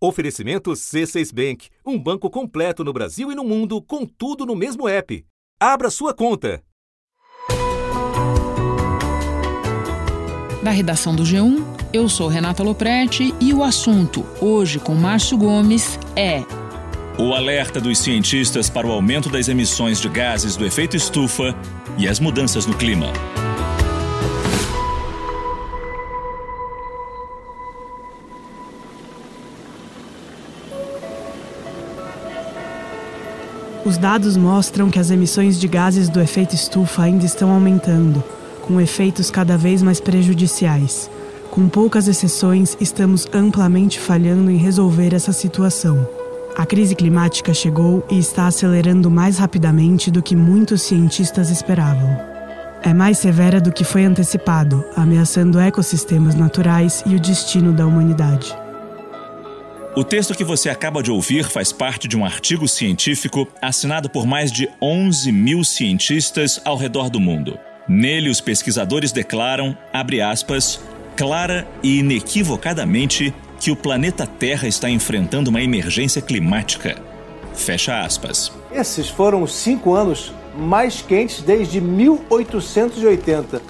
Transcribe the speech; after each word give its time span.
Oferecimento 0.00 0.70
C6 0.72 1.34
Bank, 1.34 1.68
um 1.84 1.98
banco 1.98 2.30
completo 2.30 2.84
no 2.84 2.92
Brasil 2.92 3.32
e 3.32 3.34
no 3.34 3.42
mundo, 3.42 3.82
com 3.82 4.06
tudo 4.06 4.46
no 4.46 4.54
mesmo 4.54 4.88
app. 4.88 5.24
Abra 5.58 5.90
sua 5.90 6.14
conta. 6.14 6.62
Da 10.62 10.70
redação 10.70 11.16
do 11.16 11.24
G1, 11.24 11.64
eu 11.92 12.08
sou 12.08 12.28
Renata 12.28 12.62
Loprete 12.62 13.34
e 13.40 13.52
o 13.52 13.64
assunto, 13.64 14.24
hoje 14.40 14.78
com 14.78 14.94
Márcio 14.94 15.36
Gomes, 15.36 15.98
é. 16.14 16.44
O 17.18 17.34
alerta 17.34 17.80
dos 17.80 17.98
cientistas 17.98 18.70
para 18.70 18.86
o 18.86 18.92
aumento 18.92 19.28
das 19.28 19.48
emissões 19.48 20.00
de 20.00 20.08
gases 20.08 20.56
do 20.56 20.64
efeito 20.64 20.96
estufa 20.96 21.56
e 21.96 22.06
as 22.06 22.20
mudanças 22.20 22.66
no 22.66 22.76
clima. 22.76 23.12
Os 33.88 33.96
dados 33.96 34.36
mostram 34.36 34.90
que 34.90 34.98
as 34.98 35.10
emissões 35.10 35.58
de 35.58 35.66
gases 35.66 36.10
do 36.10 36.20
efeito 36.20 36.54
estufa 36.54 37.04
ainda 37.04 37.24
estão 37.24 37.50
aumentando, 37.50 38.22
com 38.60 38.78
efeitos 38.78 39.30
cada 39.30 39.56
vez 39.56 39.80
mais 39.80 39.98
prejudiciais. 39.98 41.10
Com 41.50 41.70
poucas 41.70 42.06
exceções, 42.06 42.76
estamos 42.82 43.26
amplamente 43.32 43.98
falhando 43.98 44.50
em 44.50 44.58
resolver 44.58 45.14
essa 45.14 45.32
situação. 45.32 46.06
A 46.54 46.66
crise 46.66 46.94
climática 46.94 47.54
chegou 47.54 48.04
e 48.10 48.18
está 48.18 48.46
acelerando 48.46 49.10
mais 49.10 49.38
rapidamente 49.38 50.10
do 50.10 50.22
que 50.22 50.36
muitos 50.36 50.82
cientistas 50.82 51.48
esperavam. 51.48 52.14
É 52.82 52.92
mais 52.92 53.16
severa 53.16 53.58
do 53.58 53.72
que 53.72 53.84
foi 53.84 54.04
antecipado, 54.04 54.84
ameaçando 54.94 55.58
ecossistemas 55.58 56.34
naturais 56.34 57.02
e 57.06 57.14
o 57.14 57.20
destino 57.20 57.72
da 57.72 57.86
humanidade. 57.86 58.54
O 59.98 60.04
texto 60.04 60.32
que 60.32 60.44
você 60.44 60.70
acaba 60.70 61.02
de 61.02 61.10
ouvir 61.10 61.42
faz 61.42 61.72
parte 61.72 62.06
de 62.06 62.16
um 62.16 62.24
artigo 62.24 62.68
científico 62.68 63.48
assinado 63.60 64.08
por 64.08 64.24
mais 64.24 64.52
de 64.52 64.70
11 64.80 65.32
mil 65.32 65.64
cientistas 65.64 66.60
ao 66.64 66.76
redor 66.76 67.10
do 67.10 67.18
mundo. 67.18 67.58
Nele, 67.88 68.30
os 68.30 68.40
pesquisadores 68.40 69.10
declaram, 69.10 69.76
abre 69.92 70.20
aspas, 70.20 70.80
clara 71.16 71.66
e 71.82 71.98
inequivocadamente 71.98 73.34
que 73.58 73.72
o 73.72 73.76
planeta 73.76 74.24
Terra 74.24 74.68
está 74.68 74.88
enfrentando 74.88 75.50
uma 75.50 75.60
emergência 75.60 76.22
climática. 76.22 77.02
Fecha 77.52 78.00
aspas. 78.00 78.52
Esses 78.70 79.08
foram 79.08 79.42
os 79.42 79.52
cinco 79.52 79.94
anos 79.94 80.32
mais 80.56 81.02
quentes 81.02 81.42
desde 81.42 81.80
1880. 81.80 83.60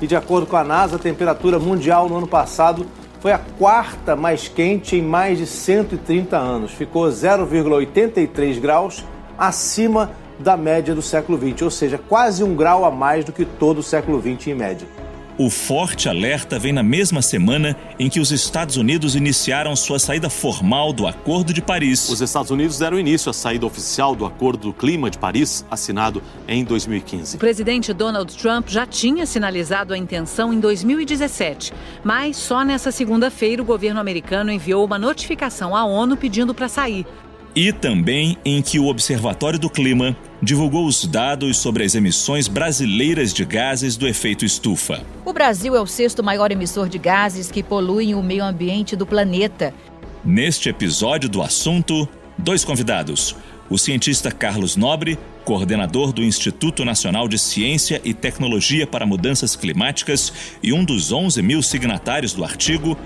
E 0.00 0.06
de 0.06 0.14
acordo 0.14 0.46
com 0.46 0.56
a 0.56 0.62
NASA, 0.62 0.94
a 0.94 1.00
temperatura 1.00 1.58
mundial 1.58 2.08
no 2.08 2.18
ano 2.18 2.28
passado 2.28 2.86
foi 3.24 3.32
a 3.32 3.38
quarta 3.38 4.14
mais 4.14 4.48
quente 4.48 4.96
em 4.96 5.00
mais 5.00 5.38
de 5.38 5.46
130 5.46 6.36
anos. 6.36 6.72
Ficou 6.72 7.06
0,83 7.06 8.60
graus 8.60 9.02
acima 9.38 10.10
da 10.38 10.58
média 10.58 10.94
do 10.94 11.00
século 11.00 11.38
XX, 11.38 11.62
ou 11.62 11.70
seja, 11.70 11.96
quase 11.96 12.44
um 12.44 12.54
grau 12.54 12.84
a 12.84 12.90
mais 12.90 13.24
do 13.24 13.32
que 13.32 13.46
todo 13.46 13.78
o 13.78 13.82
século 13.82 14.20
XX 14.20 14.48
em 14.48 14.54
média. 14.54 14.86
O 15.36 15.50
forte 15.50 16.08
alerta 16.08 16.60
vem 16.60 16.72
na 16.72 16.82
mesma 16.82 17.20
semana 17.20 17.76
em 17.98 18.08
que 18.08 18.20
os 18.20 18.30
Estados 18.30 18.76
Unidos 18.76 19.16
iniciaram 19.16 19.74
sua 19.74 19.98
saída 19.98 20.30
formal 20.30 20.92
do 20.92 21.08
Acordo 21.08 21.52
de 21.52 21.60
Paris. 21.60 22.08
Os 22.08 22.20
Estados 22.20 22.52
Unidos 22.52 22.78
deram 22.78 23.00
início 23.00 23.28
à 23.28 23.32
saída 23.32 23.66
oficial 23.66 24.14
do 24.14 24.24
Acordo 24.24 24.68
do 24.68 24.72
Clima 24.72 25.10
de 25.10 25.18
Paris, 25.18 25.66
assinado 25.68 26.22
em 26.46 26.62
2015. 26.62 27.34
O 27.34 27.40
presidente 27.40 27.92
Donald 27.92 28.32
Trump 28.36 28.68
já 28.68 28.86
tinha 28.86 29.26
sinalizado 29.26 29.92
a 29.92 29.98
intenção 29.98 30.52
em 30.52 30.60
2017, 30.60 31.72
mas 32.04 32.36
só 32.36 32.64
nessa 32.64 32.92
segunda-feira 32.92 33.60
o 33.60 33.64
governo 33.64 33.98
americano 33.98 34.52
enviou 34.52 34.84
uma 34.84 35.00
notificação 35.00 35.74
à 35.74 35.84
ONU 35.84 36.16
pedindo 36.16 36.54
para 36.54 36.68
sair 36.68 37.04
e 37.54 37.72
também 37.72 38.36
em 38.44 38.60
que 38.60 38.78
o 38.78 38.86
Observatório 38.86 39.58
do 39.58 39.70
Clima 39.70 40.16
divulgou 40.44 40.86
os 40.86 41.04
dados 41.06 41.56
sobre 41.56 41.82
as 41.82 41.94
emissões 41.94 42.46
brasileiras 42.46 43.32
de 43.32 43.44
gases 43.44 43.96
do 43.96 44.06
efeito 44.06 44.44
estufa. 44.44 45.02
O 45.24 45.32
Brasil 45.32 45.74
é 45.74 45.80
o 45.80 45.86
sexto 45.86 46.22
maior 46.22 46.52
emissor 46.52 46.88
de 46.88 46.98
gases 46.98 47.50
que 47.50 47.62
poluem 47.62 48.14
o 48.14 48.22
meio 48.22 48.44
ambiente 48.44 48.94
do 48.94 49.06
planeta. 49.06 49.74
Neste 50.24 50.68
episódio 50.68 51.28
do 51.28 51.42
assunto, 51.42 52.08
dois 52.36 52.64
convidados. 52.64 53.34
O 53.68 53.78
cientista 53.78 54.30
Carlos 54.30 54.76
Nobre, 54.76 55.18
coordenador 55.44 56.12
do 56.12 56.22
Instituto 56.22 56.84
Nacional 56.84 57.26
de 57.26 57.38
Ciência 57.38 58.00
e 58.04 58.12
Tecnologia 58.12 58.86
para 58.86 59.06
Mudanças 59.06 59.56
Climáticas 59.56 60.32
e 60.62 60.72
um 60.72 60.84
dos 60.84 61.12
11 61.12 61.40
mil 61.42 61.62
signatários 61.62 62.34
do 62.34 62.44
artigo, 62.44 62.96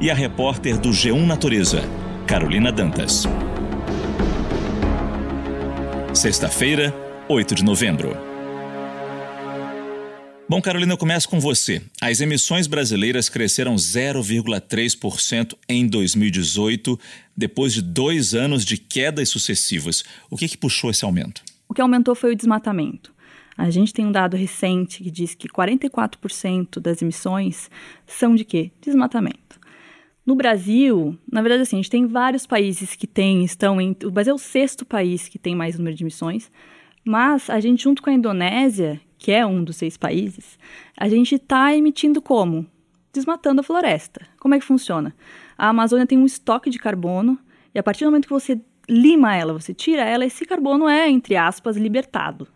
e 0.00 0.10
a 0.10 0.14
repórter 0.14 0.78
do 0.78 0.90
G1 0.90 1.26
Natureza, 1.26 1.82
Carolina 2.26 2.72
Dantas. 2.72 3.26
Sexta-feira, 6.14 6.94
8 7.26 7.54
de 7.54 7.64
novembro. 7.64 8.14
Bom, 10.46 10.60
Carolina, 10.60 10.92
eu 10.92 10.98
começo 10.98 11.26
com 11.26 11.40
você. 11.40 11.80
As 12.02 12.20
emissões 12.20 12.66
brasileiras 12.66 13.30
cresceram 13.30 13.74
0,3% 13.76 15.54
em 15.66 15.86
2018, 15.86 17.00
depois 17.34 17.72
de 17.72 17.80
dois 17.80 18.34
anos 18.34 18.62
de 18.62 18.76
quedas 18.76 19.30
sucessivas. 19.30 20.04
O 20.28 20.36
que, 20.36 20.48
que 20.48 20.58
puxou 20.58 20.90
esse 20.90 21.02
aumento? 21.02 21.42
O 21.66 21.72
que 21.72 21.80
aumentou 21.80 22.14
foi 22.14 22.32
o 22.32 22.36
desmatamento. 22.36 23.10
A 23.56 23.70
gente 23.70 23.94
tem 23.94 24.04
um 24.04 24.12
dado 24.12 24.36
recente 24.36 25.02
que 25.02 25.10
diz 25.10 25.34
que 25.34 25.48
44% 25.48 26.78
das 26.78 27.00
emissões 27.00 27.70
são 28.06 28.34
de 28.34 28.44
quê? 28.44 28.70
Desmatamento. 28.82 29.61
No 30.24 30.36
Brasil, 30.36 31.18
na 31.30 31.42
verdade, 31.42 31.62
assim, 31.62 31.76
a 31.76 31.80
gente 31.80 31.90
tem 31.90 32.06
vários 32.06 32.46
países 32.46 32.94
que 32.94 33.08
têm, 33.08 33.44
estão 33.44 33.80
em. 33.80 33.96
O 34.04 34.10
Brasil 34.10 34.32
é 34.32 34.34
o 34.34 34.38
sexto 34.38 34.86
país 34.86 35.28
que 35.28 35.38
tem 35.38 35.56
mais 35.56 35.76
número 35.76 35.96
de 35.96 36.04
emissões, 36.04 36.50
mas 37.04 37.50
a 37.50 37.58
gente, 37.58 37.82
junto 37.82 38.00
com 38.00 38.08
a 38.08 38.12
Indonésia, 38.12 39.00
que 39.18 39.32
é 39.32 39.44
um 39.44 39.64
dos 39.64 39.76
seis 39.76 39.96
países, 39.96 40.58
a 40.96 41.08
gente 41.08 41.34
está 41.34 41.74
emitindo 41.74 42.22
como? 42.22 42.64
Desmatando 43.12 43.60
a 43.60 43.64
floresta. 43.64 44.24
Como 44.38 44.54
é 44.54 44.60
que 44.60 44.64
funciona? 44.64 45.14
A 45.58 45.68
Amazônia 45.68 46.06
tem 46.06 46.18
um 46.18 46.26
estoque 46.26 46.70
de 46.70 46.78
carbono, 46.78 47.36
e 47.74 47.78
a 47.78 47.82
partir 47.82 48.04
do 48.04 48.10
momento 48.10 48.26
que 48.26 48.32
você 48.32 48.60
lima 48.88 49.34
ela, 49.34 49.52
você 49.52 49.74
tira 49.74 50.02
ela, 50.02 50.24
esse 50.24 50.44
carbono 50.44 50.88
é, 50.88 51.08
entre 51.08 51.34
aspas, 51.34 51.76
libertado. 51.76 52.46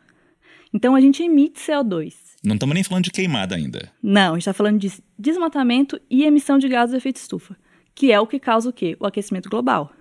Então 0.72 0.94
a 0.94 1.00
gente 1.00 1.22
emite 1.22 1.60
CO2. 1.60 2.14
Não 2.44 2.54
estamos 2.54 2.74
nem 2.74 2.84
falando 2.84 3.04
de 3.04 3.10
queimada 3.10 3.54
ainda. 3.54 3.90
Não, 4.02 4.32
a 4.32 4.34
gente 4.34 4.42
está 4.42 4.52
falando 4.52 4.78
de 4.78 4.92
desmatamento 5.18 6.00
e 6.08 6.24
emissão 6.24 6.58
de 6.58 6.68
gases 6.68 6.92
de 6.92 6.96
efeito 6.96 7.16
estufa, 7.16 7.56
que 7.94 8.12
é 8.12 8.20
o 8.20 8.26
que 8.26 8.38
causa 8.38 8.68
o 8.68 8.72
quê? 8.72 8.96
O 9.00 9.06
aquecimento 9.06 9.48
global. 9.48 9.92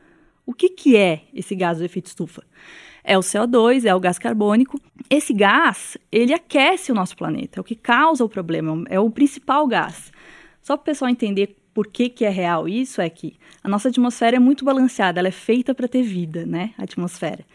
O 0.45 0.53
que, 0.53 0.69
que 0.69 0.95
é 0.95 1.23
esse 1.33 1.55
gás 1.55 1.79
de 1.79 1.85
efeito 1.85 2.05
estufa? 2.05 2.43
É 3.03 3.17
o 3.17 3.21
CO2, 3.21 3.85
é 3.85 3.95
o 3.95 3.99
gás 3.99 4.19
carbônico. 4.19 4.79
Esse 5.09 5.33
gás, 5.33 5.97
ele 6.11 6.33
aquece 6.33 6.91
o 6.91 6.95
nosso 6.95 7.15
planeta, 7.15 7.59
é 7.59 7.61
o 7.61 7.63
que 7.63 7.75
causa 7.75 8.23
o 8.23 8.29
problema, 8.29 8.83
é 8.89 8.99
o 8.99 9.09
principal 9.09 9.67
gás. 9.67 10.11
Só 10.61 10.75
para 10.75 10.81
o 10.81 10.85
pessoal 10.85 11.09
entender 11.09 11.55
por 11.73 11.87
que, 11.87 12.09
que 12.09 12.25
é 12.25 12.29
real 12.29 12.67
isso, 12.67 13.01
é 13.01 13.09
que 13.09 13.35
a 13.63 13.69
nossa 13.69 13.89
atmosfera 13.89 14.37
é 14.37 14.39
muito 14.39 14.63
balanceada, 14.63 15.19
ela 15.19 15.27
é 15.27 15.31
feita 15.31 15.75
para 15.75 15.87
ter 15.87 16.03
vida, 16.03 16.45
né? 16.45 16.73
A 16.77 16.83
atmosfera. 16.83 17.45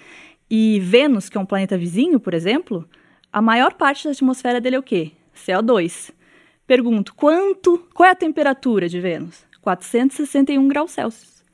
E 0.48 0.78
Vênus, 0.80 1.28
que 1.28 1.38
é 1.38 1.40
um 1.40 1.46
planeta 1.46 1.78
vizinho, 1.78 2.20
por 2.20 2.34
exemplo, 2.34 2.88
a 3.32 3.40
maior 3.40 3.74
parte 3.74 4.04
da 4.04 4.10
atmosfera 4.10 4.60
dele 4.60 4.76
é 4.76 4.78
o 4.78 4.82
quê? 4.82 5.12
CO2. 5.34 6.12
Pergunto, 6.66 7.14
quanto, 7.14 7.78
qual 7.94 8.08
é 8.08 8.12
a 8.12 8.16
temperatura 8.16 8.88
de 8.88 9.00
Vênus? 9.00 9.44
461 9.60 10.68
graus 10.68 10.92
Celsius. 10.92 11.44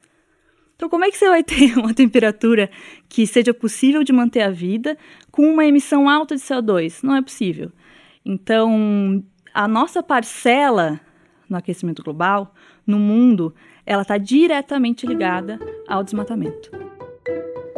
Então, 0.75 0.89
como 0.89 1.05
é 1.05 1.11
que 1.11 1.17
você 1.17 1.29
vai 1.29 1.43
ter 1.43 1.77
uma 1.79 1.95
temperatura 1.95 2.71
que 3.09 3.27
seja 3.27 3.55
possível 3.55 4.05
de 4.05 4.13
manter 4.13 4.43
a 4.43 4.51
vida 4.51 4.97
com 5.31 5.43
uma 5.51 5.65
emissão 5.65 6.09
alta 6.09 6.37
de 6.37 6.43
CO2? 6.43 7.03
Não 7.03 7.17
é 7.17 7.23
possível. 7.23 7.73
Então, 8.25 9.25
a 9.55 9.67
nossa 9.67 10.03
parcela 10.03 11.01
no 11.49 11.57
aquecimento 11.57 12.03
global, 12.03 12.55
no 12.87 12.99
mundo, 12.99 13.55
ela 13.85 14.03
está 14.03 14.19
diretamente 14.19 15.07
ligada 15.07 15.59
ao 15.89 16.03
desmatamento. 16.03 16.86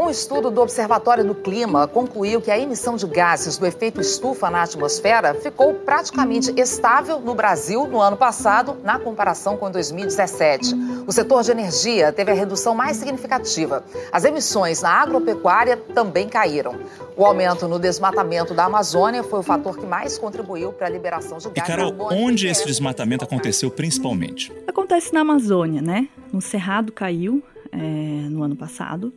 Um 0.09 0.11
estudo 0.11 0.51
do 0.51 0.63
Observatório 0.63 1.23
do 1.23 1.35
Clima 1.35 1.87
concluiu 1.87 2.41
que 2.41 2.51
a 2.51 2.59
emissão 2.59 2.97
de 2.97 3.07
gases 3.07 3.59
do 3.59 3.67
efeito 3.67 4.01
estufa 4.01 4.49
na 4.49 4.63
atmosfera 4.63 5.35
ficou 5.35 5.75
praticamente 5.75 6.51
estável 6.59 7.21
no 7.21 7.35
Brasil 7.35 7.87
no 7.87 8.01
ano 8.01 8.17
passado, 8.17 8.79
na 8.83 8.99
comparação 8.99 9.59
com 9.59 9.71
2017. 9.71 10.75
O 11.07 11.13
setor 11.13 11.43
de 11.43 11.51
energia 11.51 12.11
teve 12.11 12.31
a 12.31 12.35
redução 12.35 12.75
mais 12.75 12.97
significativa. 12.97 13.85
As 14.11 14.25
emissões 14.25 14.81
na 14.81 14.93
agropecuária 14.93 15.77
também 15.77 16.27
caíram. 16.27 16.75
O 17.15 17.27
aumento 17.27 17.69
no 17.69 17.79
desmatamento 17.79 18.55
da 18.55 18.65
Amazônia 18.65 19.23
foi 19.23 19.41
o 19.41 19.43
fator 19.43 19.77
que 19.77 19.85
mais 19.85 20.17
contribuiu 20.17 20.73
para 20.73 20.87
a 20.87 20.91
liberação 20.91 21.37
de 21.37 21.51
gases. 21.51 21.63
E, 21.63 21.77
Carol, 21.77 21.95
onde 22.13 22.49
esse 22.49 22.65
desmatamento 22.65 23.27
aconteceu 23.27 23.71
principalmente? 23.71 24.51
Acontece 24.67 25.13
na 25.13 25.21
Amazônia, 25.21 25.83
né? 25.83 26.09
No 26.33 26.41
Cerrado 26.41 26.93
caiu 26.93 27.43
é, 27.71 27.77
no 27.77 28.43
ano 28.43 28.57
passado 28.57 29.13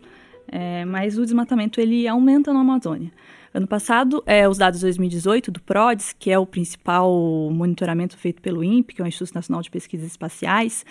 é, 0.51 0.83
mas 0.83 1.17
o 1.17 1.23
desmatamento 1.23 1.79
ele 1.79 2.07
aumenta 2.07 2.51
na 2.51 2.59
Amazônia. 2.59 3.11
Ano 3.53 3.67
passado, 3.67 4.23
é, 4.25 4.47
os 4.47 4.57
dados 4.57 4.79
de 4.79 4.85
2018 4.85 5.51
do 5.51 5.61
PRODES, 5.61 6.13
que 6.17 6.31
é 6.31 6.37
o 6.39 6.45
principal 6.45 7.11
monitoramento 7.51 8.17
feito 8.17 8.41
pelo 8.41 8.63
INPE, 8.63 8.95
que 8.95 9.01
é 9.01 9.05
o 9.05 9.07
Instituto 9.07 9.35
Nacional 9.35 9.61
de 9.61 9.69
Pesquisas 9.69 10.07
Espaciais, 10.07 10.85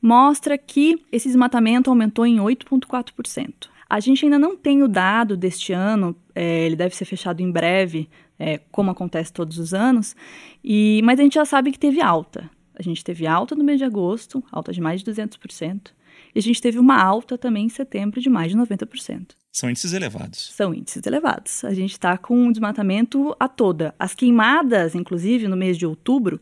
mostra 0.00 0.56
que 0.56 0.98
esse 1.12 1.28
desmatamento 1.28 1.90
aumentou 1.90 2.24
em 2.26 2.36
8,4%. 2.36 3.68
A 3.88 4.00
gente 4.00 4.24
ainda 4.24 4.38
não 4.38 4.56
tem 4.56 4.82
o 4.82 4.88
dado 4.88 5.36
deste 5.36 5.72
ano, 5.72 6.16
é, 6.34 6.64
ele 6.64 6.76
deve 6.76 6.96
ser 6.96 7.04
fechado 7.04 7.40
em 7.40 7.50
breve, 7.50 8.08
é, 8.38 8.58
como 8.70 8.90
acontece 8.90 9.32
todos 9.32 9.58
os 9.58 9.74
anos, 9.74 10.16
e, 10.64 11.00
mas 11.04 11.20
a 11.20 11.22
gente 11.22 11.34
já 11.34 11.44
sabe 11.44 11.70
que 11.70 11.78
teve 11.78 12.00
alta. 12.00 12.50
A 12.78 12.82
gente 12.82 13.04
teve 13.04 13.26
alta 13.26 13.54
no 13.54 13.64
mês 13.64 13.78
de 13.78 13.84
agosto, 13.84 14.42
alta 14.50 14.72
de 14.72 14.80
mais 14.80 15.02
de 15.02 15.10
200%, 15.10 15.92
e 16.36 16.38
a 16.38 16.42
gente 16.42 16.60
teve 16.60 16.78
uma 16.78 17.02
alta 17.02 17.38
também 17.38 17.64
em 17.64 17.68
setembro 17.70 18.20
de 18.20 18.28
mais 18.28 18.52
de 18.52 18.58
90%. 18.58 19.28
São 19.50 19.70
índices 19.70 19.94
elevados. 19.94 20.52
São 20.54 20.74
índices 20.74 21.06
elevados. 21.06 21.64
A 21.64 21.72
gente 21.72 21.92
está 21.92 22.18
com 22.18 22.36
um 22.36 22.52
desmatamento 22.52 23.34
a 23.40 23.48
toda. 23.48 23.94
As 23.98 24.14
queimadas, 24.14 24.94
inclusive, 24.94 25.48
no 25.48 25.56
mês 25.56 25.78
de 25.78 25.86
outubro, 25.86 26.38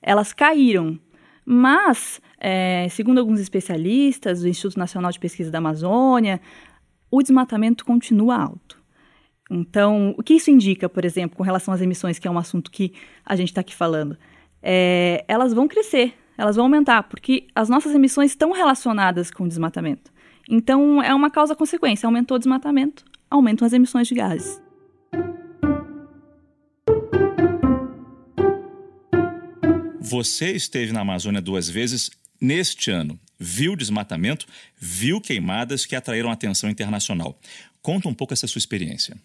elas 0.00 0.32
caíram. 0.32 0.96
Mas, 1.44 2.20
é, 2.38 2.86
segundo 2.90 3.18
alguns 3.18 3.40
especialistas 3.40 4.42
do 4.42 4.48
Instituto 4.48 4.78
Nacional 4.78 5.10
de 5.10 5.18
Pesquisa 5.18 5.50
da 5.50 5.58
Amazônia, 5.58 6.40
o 7.10 7.20
desmatamento 7.20 7.84
continua 7.84 8.36
alto. 8.36 8.80
Então, 9.50 10.14
o 10.16 10.22
que 10.22 10.34
isso 10.34 10.52
indica, 10.52 10.88
por 10.88 11.04
exemplo, 11.04 11.36
com 11.36 11.42
relação 11.42 11.74
às 11.74 11.80
emissões, 11.80 12.16
que 12.16 12.28
é 12.28 12.30
um 12.30 12.38
assunto 12.38 12.70
que 12.70 12.92
a 13.26 13.34
gente 13.34 13.48
está 13.48 13.60
aqui 13.60 13.74
falando? 13.74 14.16
É, 14.62 15.24
elas 15.26 15.52
vão 15.52 15.66
crescer, 15.66 16.14
elas 16.42 16.56
vão 16.56 16.64
aumentar, 16.64 17.04
porque 17.04 17.46
as 17.54 17.68
nossas 17.68 17.94
emissões 17.94 18.32
estão 18.32 18.50
relacionadas 18.50 19.30
com 19.30 19.44
o 19.44 19.48
desmatamento. 19.48 20.12
Então, 20.50 21.00
é 21.00 21.14
uma 21.14 21.30
causa-consequência. 21.30 22.04
Aumentou 22.04 22.34
o 22.34 22.38
desmatamento, 22.38 23.04
aumentam 23.30 23.64
as 23.64 23.72
emissões 23.72 24.08
de 24.08 24.16
gases. 24.16 24.60
Você 30.00 30.50
esteve 30.50 30.92
na 30.92 31.02
Amazônia 31.02 31.40
duas 31.40 31.70
vezes 31.70 32.10
neste 32.40 32.90
ano. 32.90 33.20
Viu 33.38 33.76
desmatamento, 33.76 34.44
viu 34.76 35.20
queimadas 35.20 35.86
que 35.86 35.94
atraíram 35.94 36.28
atenção 36.28 36.68
internacional. 36.68 37.38
Conta 37.80 38.08
um 38.08 38.14
pouco 38.14 38.34
essa 38.34 38.48
sua 38.48 38.58
experiência. 38.58 39.16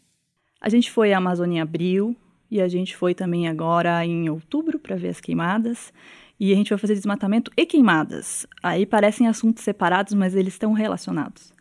A 0.61 0.69
gente 0.69 0.91
foi 0.91 1.13
à 1.13 1.17
Amazônia 1.17 1.57
em 1.57 1.61
abril 1.61 2.15
e 2.49 2.61
a 2.61 2.67
gente 2.67 2.95
foi 2.95 3.15
também 3.15 3.47
agora 3.47 4.05
em 4.05 4.29
outubro 4.29 4.77
para 4.77 4.95
ver 4.95 5.09
as 5.09 5.19
queimadas 5.19 5.91
e 6.39 6.51
a 6.51 6.55
gente 6.55 6.69
vai 6.69 6.77
fazer 6.77 6.93
desmatamento 6.93 7.51
e 7.57 7.65
queimadas. 7.65 8.45
Aí 8.61 8.85
parecem 8.85 9.27
assuntos 9.27 9.63
separados, 9.63 10.13
mas 10.13 10.35
eles 10.35 10.53
estão 10.53 10.73
relacionados. 10.73 11.53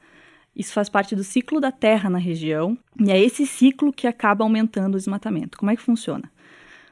Isso 0.54 0.72
faz 0.72 0.88
parte 0.88 1.14
do 1.14 1.22
ciclo 1.22 1.60
da 1.60 1.70
Terra 1.70 2.08
na 2.08 2.18
região, 2.18 2.78
e 2.98 3.10
é 3.10 3.20
esse 3.20 3.46
ciclo 3.46 3.92
que 3.92 4.06
acaba 4.06 4.42
aumentando 4.42 4.94
o 4.94 4.98
desmatamento. 4.98 5.58
Como 5.58 5.70
é 5.70 5.76
que 5.76 5.82
funciona? 5.82 6.30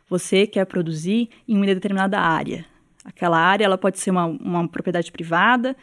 Você 0.08 0.46
quer 0.46 0.66
produzir 0.66 1.30
em 1.48 1.56
uma 1.56 1.66
determinada 1.66 2.20
área. 2.20 2.66
Aquela 3.04 3.38
área 3.38 3.64
ela 3.64 3.78
pode 3.78 3.98
ser 3.98 4.10
uma, 4.10 4.26
uma 4.26 4.68
propriedade 4.68 5.10
privada 5.10 5.74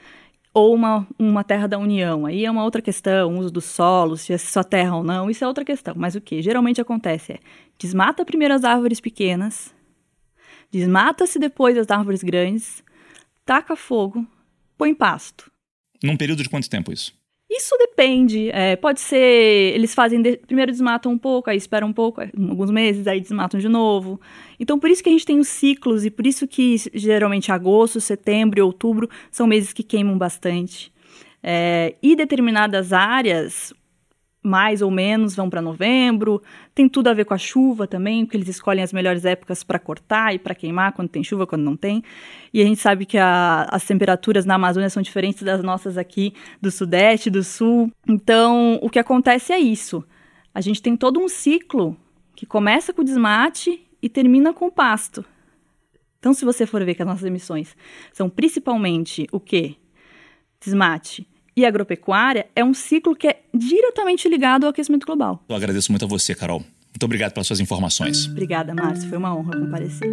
ou 0.53 0.75
uma, 0.75 1.07
uma 1.17 1.43
terra 1.43 1.67
da 1.67 1.79
União. 1.79 2.25
Aí 2.25 2.45
é 2.45 2.51
uma 2.51 2.63
outra 2.63 2.81
questão, 2.81 3.33
o 3.33 3.39
uso 3.39 3.51
do 3.51 3.61
solo, 3.61 4.17
se 4.17 4.33
é 4.33 4.37
sua 4.37 4.63
terra 4.63 4.95
ou 4.95 5.03
não, 5.03 5.29
isso 5.29 5.43
é 5.43 5.47
outra 5.47 5.65
questão. 5.65 5.95
Mas 5.97 6.13
o 6.13 6.21
que 6.21 6.41
geralmente 6.41 6.81
acontece 6.81 7.33
é 7.33 7.39
desmata 7.79 8.25
primeiro 8.25 8.53
as 8.53 8.63
árvores 8.63 8.99
pequenas, 8.99 9.73
Desmata-se 10.71 11.37
depois 11.37 11.77
as 11.77 11.89
árvores 11.91 12.23
grandes, 12.23 12.81
taca 13.45 13.75
fogo, 13.75 14.25
põe 14.77 14.93
pasto. 14.93 15.51
Num 16.01 16.17
período 16.17 16.41
de 16.41 16.49
quanto 16.49 16.69
tempo 16.69 16.91
isso? 16.91 17.13
Isso 17.53 17.75
depende. 17.77 18.49
É, 18.51 18.77
pode 18.77 19.01
ser. 19.01 19.73
Eles 19.75 19.93
fazem. 19.93 20.21
De, 20.21 20.37
primeiro 20.37 20.71
desmatam 20.71 21.11
um 21.11 21.17
pouco, 21.17 21.49
aí 21.49 21.57
esperam 21.57 21.89
um 21.89 21.93
pouco, 21.93 22.21
alguns 22.21 22.71
meses, 22.71 23.05
aí 23.07 23.19
desmatam 23.19 23.59
de 23.59 23.67
novo. 23.67 24.21
Então, 24.57 24.79
por 24.79 24.89
isso 24.89 25.03
que 25.03 25.09
a 25.09 25.11
gente 25.11 25.25
tem 25.25 25.37
os 25.37 25.49
ciclos, 25.49 26.05
e 26.05 26.09
por 26.09 26.25
isso 26.25 26.47
que 26.47 26.77
geralmente 26.93 27.51
agosto, 27.51 27.99
setembro 27.99 28.57
e 28.57 28.61
outubro 28.61 29.09
são 29.29 29.45
meses 29.45 29.73
que 29.73 29.83
queimam 29.83 30.17
bastante. 30.17 30.93
É, 31.43 31.95
e 32.01 32.15
determinadas 32.15 32.93
áreas, 32.93 33.73
mais 34.43 34.81
ou 34.81 34.89
menos 34.89 35.35
vão 35.35 35.49
para 35.49 35.61
novembro. 35.61 36.41
Tem 36.73 36.89
tudo 36.89 37.09
a 37.09 37.13
ver 37.13 37.25
com 37.25 37.33
a 37.33 37.37
chuva 37.37 37.87
também, 37.87 38.25
porque 38.25 38.37
eles 38.37 38.47
escolhem 38.47 38.83
as 38.83 38.91
melhores 38.91 39.23
épocas 39.23 39.63
para 39.63 39.77
cortar 39.77 40.33
e 40.33 40.39
para 40.39 40.55
queimar, 40.55 40.93
quando 40.93 41.09
tem 41.09 41.23
chuva, 41.23 41.45
quando 41.45 41.61
não 41.61 41.75
tem. 41.75 42.03
E 42.53 42.61
a 42.61 42.65
gente 42.65 42.79
sabe 42.79 43.05
que 43.05 43.17
a, 43.17 43.67
as 43.69 43.85
temperaturas 43.85 44.45
na 44.45 44.55
Amazônia 44.55 44.89
são 44.89 45.01
diferentes 45.01 45.43
das 45.43 45.63
nossas 45.63 45.97
aqui 45.97 46.33
do 46.59 46.71
Sudeste, 46.71 47.29
do 47.29 47.43
Sul. 47.43 47.91
Então, 48.07 48.79
o 48.81 48.89
que 48.89 48.99
acontece 48.99 49.53
é 49.53 49.59
isso. 49.59 50.03
A 50.53 50.59
gente 50.59 50.81
tem 50.81 50.97
todo 50.97 51.19
um 51.19 51.29
ciclo 51.29 51.95
que 52.35 52.45
começa 52.45 52.91
com 52.91 53.01
o 53.01 53.05
desmate 53.05 53.87
e 54.01 54.09
termina 54.09 54.53
com 54.53 54.65
o 54.65 54.71
pasto. 54.71 55.23
Então, 56.19 56.33
se 56.33 56.45
você 56.45 56.65
for 56.65 56.83
ver 56.83 56.95
que 56.95 57.01
as 57.01 57.07
nossas 57.07 57.25
emissões 57.25 57.75
são 58.11 58.29
principalmente 58.29 59.27
o 59.31 59.39
quê? 59.39 59.75
Desmate, 60.59 61.27
e 61.61 61.65
agropecuária 61.65 62.47
é 62.55 62.63
um 62.63 62.73
ciclo 62.73 63.15
que 63.15 63.27
é 63.27 63.41
diretamente 63.53 64.27
ligado 64.27 64.65
ao 64.65 64.71
aquecimento 64.71 65.05
global. 65.05 65.43
Eu 65.47 65.55
agradeço 65.55 65.91
muito 65.91 66.05
a 66.05 66.07
você, 66.07 66.35
Carol. 66.35 66.59
Muito 66.59 67.03
obrigado 67.03 67.33
pelas 67.33 67.47
suas 67.47 67.59
informações. 67.59 68.27
Obrigada, 68.27 68.73
Márcio. 68.73 69.07
Foi 69.07 69.17
uma 69.17 69.35
honra 69.35 69.57
comparecer. 69.57 70.09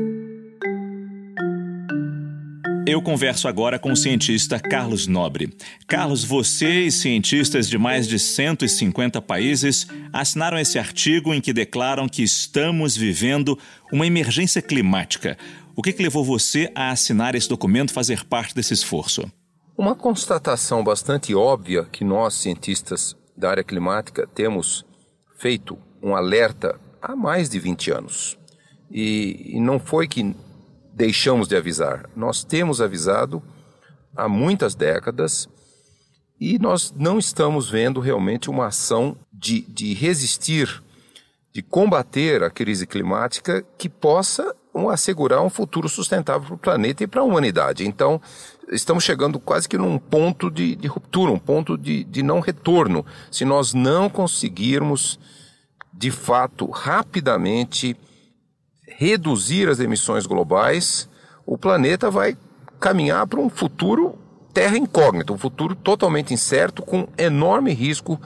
Eu 2.86 3.02
converso 3.02 3.48
agora 3.48 3.78
com 3.78 3.92
o 3.92 3.96
cientista 3.96 4.58
Carlos 4.58 5.06
Nobre. 5.06 5.54
Carlos, 5.86 6.24
você 6.24 6.86
e 6.86 6.90
cientistas 6.90 7.68
de 7.68 7.76
mais 7.76 8.08
de 8.08 8.18
150 8.18 9.20
países 9.20 9.86
assinaram 10.10 10.58
esse 10.58 10.78
artigo 10.78 11.34
em 11.34 11.40
que 11.40 11.52
declaram 11.52 12.08
que 12.08 12.22
estamos 12.22 12.96
vivendo 12.96 13.58
uma 13.92 14.06
emergência 14.06 14.62
climática. 14.62 15.36
O 15.76 15.82
que, 15.82 15.92
que 15.92 16.02
levou 16.02 16.24
você 16.24 16.72
a 16.74 16.90
assinar 16.90 17.34
esse 17.34 17.48
documento, 17.48 17.92
fazer 17.92 18.24
parte 18.24 18.54
desse 18.54 18.72
esforço? 18.72 19.30
Uma 19.78 19.94
constatação 19.94 20.82
bastante 20.82 21.32
óbvia 21.36 21.84
que 21.84 22.02
nós, 22.02 22.34
cientistas 22.34 23.16
da 23.36 23.48
área 23.48 23.62
climática, 23.62 24.26
temos 24.26 24.84
feito 25.36 25.78
um 26.02 26.16
alerta 26.16 26.80
há 27.00 27.14
mais 27.14 27.48
de 27.48 27.60
20 27.60 27.92
anos. 27.92 28.36
E, 28.90 29.52
e 29.54 29.60
não 29.60 29.78
foi 29.78 30.08
que 30.08 30.34
deixamos 30.92 31.46
de 31.46 31.56
avisar, 31.56 32.10
nós 32.16 32.42
temos 32.42 32.80
avisado 32.80 33.40
há 34.16 34.28
muitas 34.28 34.74
décadas 34.74 35.48
e 36.40 36.58
nós 36.58 36.92
não 36.96 37.16
estamos 37.16 37.70
vendo 37.70 38.00
realmente 38.00 38.50
uma 38.50 38.66
ação 38.66 39.16
de, 39.32 39.60
de 39.60 39.94
resistir, 39.94 40.82
de 41.52 41.62
combater 41.62 42.42
a 42.42 42.50
crise 42.50 42.84
climática 42.84 43.64
que 43.78 43.88
possa 43.88 44.56
um, 44.78 44.88
assegurar 44.90 45.42
um 45.42 45.50
futuro 45.50 45.88
sustentável 45.88 46.46
para 46.46 46.54
o 46.54 46.58
planeta 46.58 47.02
e 47.02 47.06
para 47.06 47.20
a 47.20 47.24
humanidade. 47.24 47.86
Então, 47.86 48.20
estamos 48.70 49.04
chegando 49.04 49.38
quase 49.38 49.68
que 49.68 49.76
num 49.76 49.98
ponto 49.98 50.50
de, 50.50 50.76
de 50.76 50.86
ruptura, 50.88 51.32
um 51.32 51.38
ponto 51.38 51.76
de, 51.76 52.04
de 52.04 52.22
não 52.22 52.40
retorno. 52.40 53.04
Se 53.30 53.44
nós 53.44 53.74
não 53.74 54.08
conseguirmos, 54.08 55.18
de 55.92 56.10
fato, 56.10 56.70
rapidamente 56.70 57.96
reduzir 58.86 59.68
as 59.68 59.80
emissões 59.80 60.26
globais, 60.26 61.08
o 61.44 61.56
planeta 61.56 62.10
vai 62.10 62.36
caminhar 62.80 63.26
para 63.26 63.40
um 63.40 63.48
futuro 63.48 64.18
terra 64.52 64.76
incógnita, 64.76 65.32
um 65.32 65.38
futuro 65.38 65.74
totalmente 65.74 66.34
incerto, 66.34 66.82
com 66.82 67.08
enorme 67.16 67.72
risco 67.72 68.20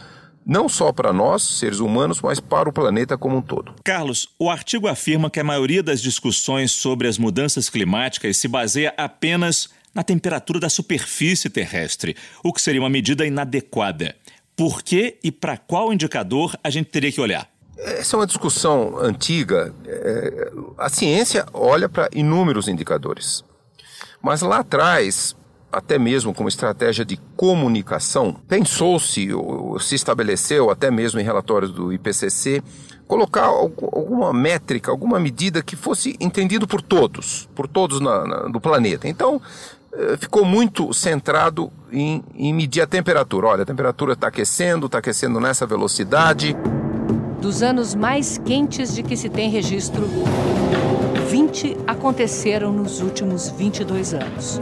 não 0.45 0.69
só 0.69 0.93
para 0.93 1.13
nós, 1.13 1.43
seres 1.43 1.79
humanos, 1.79 2.21
mas 2.21 2.41
para 2.41 2.69
o 2.69 2.73
planeta 2.73 3.17
como 3.17 3.37
um 3.37 3.43
todo. 3.43 3.75
Carlos, 3.85 4.29
o 4.39 4.51
artigo 4.51 4.89
afirma 4.89 5.31
que 5.31 5.41
a 5.41 5.45
maioria 5.45 5.83
das 5.83 6.01
discussões 6.01 6.73
sobre 6.73 7.09
as 7.09 7.19
mudanças 7.19 7.69
climáticas 7.69 8.37
se 8.37 8.49
baseia 8.49 8.93
apenas 8.97 9.71
na 9.95 10.03
temperatura 10.03 10.59
da 10.59 10.71
superfície 10.71 11.51
terrestre, 11.51 12.17
o 12.43 12.53
que 12.53 12.63
seria 12.63 12.81
uma 12.81 12.91
medida 12.91 13.27
inadequada. 13.27 14.17
Por 14.57 14.83
que 14.83 15.19
e 15.23 15.31
para 15.31 15.57
qual 15.57 15.93
indicador 15.93 16.57
a 16.63 16.71
gente 16.71 16.91
teria 16.91 17.13
que 17.13 17.21
olhar? 17.21 17.49
Essa 17.77 18.17
é 18.17 18.19
uma 18.19 18.27
discussão 18.27 18.99
antiga. 18.99 19.75
É, 19.87 20.53
a 20.79 20.89
ciência 20.89 21.47
olha 21.53 21.89
para 21.89 22.09
inúmeros 22.15 22.69
indicadores. 22.69 23.45
Mas 24.21 24.41
lá 24.41 24.59
atrás, 24.59 25.35
até 25.73 25.99
mesmo 25.99 26.35
como 26.35 26.49
estratégia 26.49 27.05
de 27.05 27.17
comunicação, 27.37 28.37
pensou-se, 28.47 29.29
se 29.81 29.95
estabeleceu, 29.95 30.71
até 30.71 30.91
mesmo 30.91 31.19
em 31.19 31.25
relatórios 31.25 31.73
do 31.73 31.93
IPCC, 31.93 32.63
colocar 33.09 33.45
alguma 33.45 34.33
métrica, 34.33 34.91
alguma 34.91 35.19
medida 35.19 35.63
que 35.63 35.75
fosse 35.75 36.17
entendido 36.21 36.67
por 36.67 36.83
todos, 36.83 37.49
por 37.55 37.67
todos 37.67 38.01
na, 38.01 38.49
na, 38.49 38.61
planeta. 38.61 39.09
Então, 39.09 39.41
eh, 39.93 40.17
ficou 40.19 40.45
muito 40.45 40.93
centrado 40.93 41.71
em, 41.91 42.23
em 42.35 42.55
medir 42.55 42.83
a 42.83 42.87
temperatura. 42.87 43.49
Olha, 43.49 43.63
a 43.63 43.67
temperatura 43.67 44.13
está 44.13 44.29
aquecendo, 44.29 44.87
está 44.87 44.99
aquecendo 44.99 45.41
nessa 45.41 45.67
velocidade. 45.67 46.57
Dos 47.41 47.63
anos 47.63 47.95
mais 47.95 48.39
quentes 48.39 48.95
de 48.95 49.03
que 49.03 49.17
se 49.17 49.29
tem 49.29 49.51
registro, 49.51 50.05
20 51.29 51.79
aconteceram 51.87 52.73
nos 52.73 53.01
últimos 53.01 53.51
22 53.51 54.15
anos. 54.15 54.61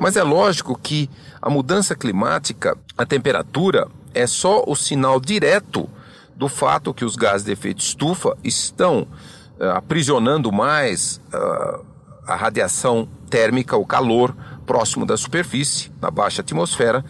Mas 0.00 0.16
é 0.16 0.22
lógico 0.22 0.76
que 0.82 1.10
a 1.42 1.50
mudança 1.50 1.94
climática, 1.94 2.74
a 2.96 3.04
temperatura, 3.04 3.86
é 4.14 4.26
só 4.26 4.64
o 4.66 4.74
sinal 4.74 5.20
direto 5.20 5.86
do 6.34 6.48
fato 6.48 6.94
que 6.94 7.04
os 7.04 7.16
gases 7.16 7.44
de 7.44 7.52
efeito 7.52 7.80
estufa 7.80 8.34
estão 8.42 9.02
uh, 9.60 9.64
aprisionando 9.76 10.50
mais 10.50 11.20
uh, 11.34 11.84
a 12.26 12.34
radiação 12.34 13.06
térmica, 13.28 13.76
o 13.76 13.84
calor 13.84 14.34
próximo 14.64 15.04
da 15.04 15.18
superfície, 15.18 15.92
na 16.00 16.10
baixa 16.10 16.40
atmosfera, 16.40 17.04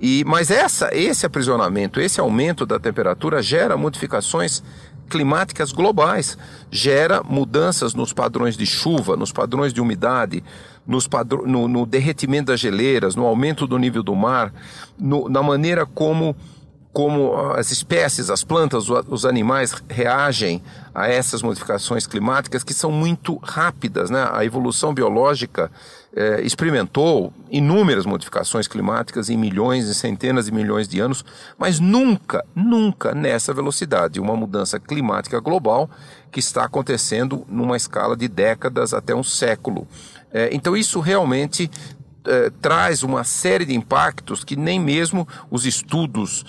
e, 0.00 0.24
mas 0.26 0.50
essa, 0.50 0.90
esse 0.92 1.24
aprisionamento, 1.24 2.00
esse 2.00 2.20
aumento 2.20 2.66
da 2.66 2.80
temperatura 2.80 3.40
gera 3.40 3.76
modificações 3.76 4.60
climáticas 5.12 5.72
globais, 5.72 6.38
gera 6.70 7.22
mudanças 7.22 7.92
nos 7.92 8.14
padrões 8.14 8.56
de 8.56 8.64
chuva, 8.64 9.14
nos 9.14 9.30
padrões 9.30 9.70
de 9.74 9.80
umidade, 9.80 10.42
nos 10.86 11.06
padr 11.06 11.46
no, 11.46 11.68
no 11.68 11.84
derretimento 11.84 12.46
das 12.46 12.58
geleiras, 12.58 13.14
no 13.14 13.26
aumento 13.26 13.66
do 13.66 13.76
nível 13.76 14.02
do 14.02 14.16
mar, 14.16 14.50
no, 14.98 15.28
na 15.28 15.42
maneira 15.42 15.84
como 15.84 16.34
como 16.92 17.34
as 17.52 17.70
espécies, 17.70 18.28
as 18.28 18.44
plantas, 18.44 18.88
os 18.90 19.24
animais 19.24 19.74
reagem 19.88 20.62
a 20.94 21.08
essas 21.08 21.40
modificações 21.40 22.06
climáticas 22.06 22.62
que 22.62 22.74
são 22.74 22.92
muito 22.92 23.36
rápidas. 23.36 24.10
Né? 24.10 24.28
A 24.30 24.44
evolução 24.44 24.92
biológica 24.92 25.70
eh, 26.14 26.42
experimentou 26.42 27.32
inúmeras 27.50 28.04
modificações 28.04 28.68
climáticas 28.68 29.30
em 29.30 29.38
milhões 29.38 29.86
e 29.86 29.94
centenas 29.94 30.44
de 30.44 30.52
milhões 30.52 30.86
de 30.86 31.00
anos, 31.00 31.24
mas 31.56 31.80
nunca, 31.80 32.44
nunca 32.54 33.14
nessa 33.14 33.54
velocidade. 33.54 34.20
Uma 34.20 34.36
mudança 34.36 34.78
climática 34.78 35.40
global 35.40 35.88
que 36.30 36.40
está 36.40 36.64
acontecendo 36.64 37.46
numa 37.48 37.76
escala 37.76 38.14
de 38.14 38.28
décadas 38.28 38.92
até 38.92 39.14
um 39.14 39.24
século. 39.24 39.88
Eh, 40.30 40.50
então, 40.52 40.76
isso 40.76 41.00
realmente 41.00 41.70
eh, 42.26 42.52
traz 42.60 43.02
uma 43.02 43.24
série 43.24 43.64
de 43.64 43.74
impactos 43.74 44.44
que 44.44 44.56
nem 44.56 44.78
mesmo 44.78 45.26
os 45.50 45.64
estudos 45.64 46.44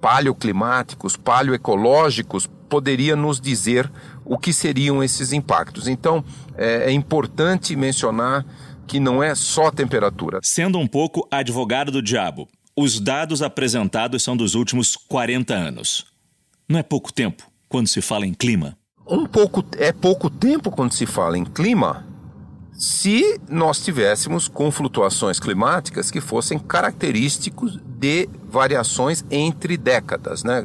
paleoclimáticos, 0.00 1.16
paleoecológicos, 1.16 2.48
poderia 2.68 3.16
nos 3.16 3.40
dizer 3.40 3.90
o 4.24 4.38
que 4.38 4.52
seriam 4.52 5.02
esses 5.02 5.32
impactos. 5.32 5.88
Então, 5.88 6.24
é, 6.56 6.90
é 6.90 6.92
importante 6.92 7.76
mencionar 7.76 8.44
que 8.86 9.00
não 9.00 9.22
é 9.22 9.34
só 9.34 9.70
temperatura. 9.70 10.40
Sendo 10.42 10.78
um 10.78 10.86
pouco 10.86 11.26
advogado 11.30 11.90
do 11.90 12.02
diabo, 12.02 12.48
os 12.76 13.00
dados 13.00 13.42
apresentados 13.42 14.22
são 14.22 14.36
dos 14.36 14.54
últimos 14.54 14.96
40 14.96 15.54
anos. 15.54 16.06
Não 16.68 16.78
é 16.78 16.82
pouco 16.82 17.12
tempo 17.12 17.50
quando 17.68 17.88
se 17.88 18.00
fala 18.00 18.26
em 18.26 18.34
clima? 18.34 18.76
Um 19.06 19.26
pouco 19.26 19.64
é 19.78 19.92
pouco 19.92 20.28
tempo 20.28 20.70
quando 20.70 20.92
se 20.92 21.06
fala 21.06 21.38
em 21.38 21.44
clima, 21.44 22.04
se 22.72 23.40
nós 23.48 23.82
tivéssemos 23.82 24.48
com 24.48 24.70
flutuações 24.70 25.38
climáticas 25.38 26.10
que 26.10 26.20
fossem 26.20 26.58
característicos 26.58 27.78
de 27.98 28.28
variações 28.48 29.24
entre 29.30 29.76
décadas, 29.76 30.44
né? 30.44 30.64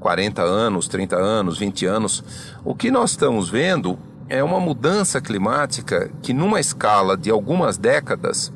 40 0.00 0.42
anos, 0.42 0.88
30 0.88 1.16
anos, 1.16 1.58
20 1.58 1.86
anos. 1.86 2.24
O 2.64 2.74
que 2.74 2.90
nós 2.90 3.10
estamos 3.10 3.48
vendo 3.48 3.98
é 4.28 4.42
uma 4.42 4.60
mudança 4.60 5.20
climática 5.20 6.10
que 6.22 6.32
numa 6.32 6.60
escala 6.60 7.16
de 7.16 7.30
algumas 7.30 7.78
décadas, 7.78 8.52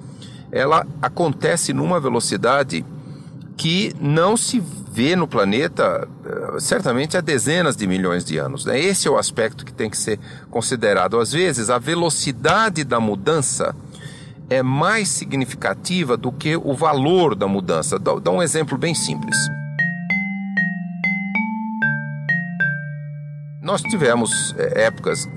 ela 0.51 0.87
acontece 1.01 1.73
numa 1.73 1.99
velocidade 1.99 2.85
que 3.57 3.95
não 4.01 4.37
se 4.37 4.63
vê 4.93 5.17
no 5.17 5.27
planeta 5.27 6.07
eh, 6.25 6.61
certamente 6.61 7.17
há 7.17 7.21
dezenas 7.21 7.75
de 7.75 7.87
milhões 7.87 8.25
de 8.25 8.37
anos. 8.37 8.67
Né? 8.67 8.79
Esse 8.79 9.09
é 9.09 9.11
o 9.11 9.17
aspecto 9.17 9.65
que 9.65 9.73
tem 9.73 9.89
que 9.89 9.97
ser 9.97 10.19
considerado. 10.51 11.19
Às 11.19 11.33
vezes, 11.33 11.71
a 11.71 11.79
velocidade 11.79 12.85
da 12.85 13.01
mudança 13.01 13.75
é 14.53 14.63
mais 14.63 15.09
significativa 15.09 16.17
do 16.17 16.31
que 16.31 16.57
o 16.57 16.75
valor 16.75 17.35
da 17.35 17.49
mudança. 17.49 17.99
Dá, 17.99 18.31
um 18.31 18.43
exemplo 18.43 18.77
bem 18.77 18.95
simples. 18.95 19.37
Nós 23.63 23.81
tivemos 23.83 24.55
é, 24.59 24.85
épocas 24.85 25.29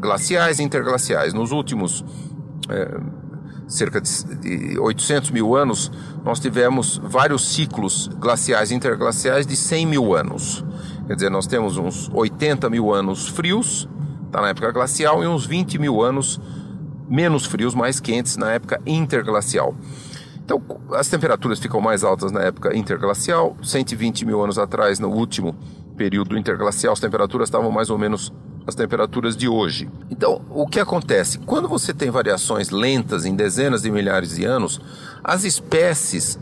glaciais 0.00 0.58
e 0.58 0.62
interglaciais. 0.62 1.32
Nos 1.32 1.52
últimos 1.52 2.04
é, 2.68 3.00
cerca 3.68 4.00
de 4.00 4.78
800 4.78 5.30
mil 5.30 5.54
anos, 5.54 5.90
nós 6.24 6.40
tivemos 6.40 7.00
vários 7.02 7.54
ciclos 7.54 8.08
glaciais 8.18 8.70
e 8.70 8.74
interglaciais 8.74 9.46
de 9.46 9.56
100 9.56 9.86
mil 9.86 10.14
anos. 10.14 10.64
Quer 11.06 11.14
dizer, 11.14 11.30
nós 11.30 11.46
temos 11.46 11.76
uns 11.76 12.10
80 12.12 12.68
mil 12.68 12.92
anos 12.92 13.28
frios, 13.28 13.88
tá 14.30 14.42
na 14.42 14.48
época 14.48 14.70
glacial, 14.72 15.22
e 15.22 15.26
uns 15.26 15.46
20 15.46 15.78
mil 15.78 16.02
anos 16.02 16.40
menos 17.08 17.46
frios, 17.46 17.74
mais 17.74 18.00
quentes 18.00 18.36
na 18.36 18.52
época 18.52 18.80
interglacial. 18.86 19.74
Então, 20.44 20.62
as 20.92 21.08
temperaturas 21.08 21.58
ficam 21.58 21.80
mais 21.80 22.02
altas 22.02 22.32
na 22.32 22.40
época 22.40 22.74
interglacial. 22.76 23.56
120 23.62 24.24
mil 24.24 24.42
anos 24.42 24.58
atrás, 24.58 24.98
no 24.98 25.08
último 25.08 25.54
período 25.96 26.38
interglacial, 26.38 26.92
as 26.92 27.00
temperaturas 27.00 27.48
estavam 27.48 27.70
mais 27.70 27.90
ou 27.90 27.98
menos 27.98 28.32
as 28.66 28.74
temperaturas 28.74 29.36
de 29.36 29.48
hoje. 29.48 29.88
Então, 30.10 30.42
o 30.50 30.66
que 30.66 30.80
acontece? 30.80 31.38
Quando 31.38 31.68
você 31.68 31.92
tem 31.92 32.10
variações 32.10 32.70
lentas 32.70 33.24
em 33.24 33.34
dezenas 33.34 33.82
de 33.82 33.90
milhares 33.90 34.36
de 34.36 34.44
anos, 34.44 34.80
as 35.24 35.44
espécies 35.44 36.38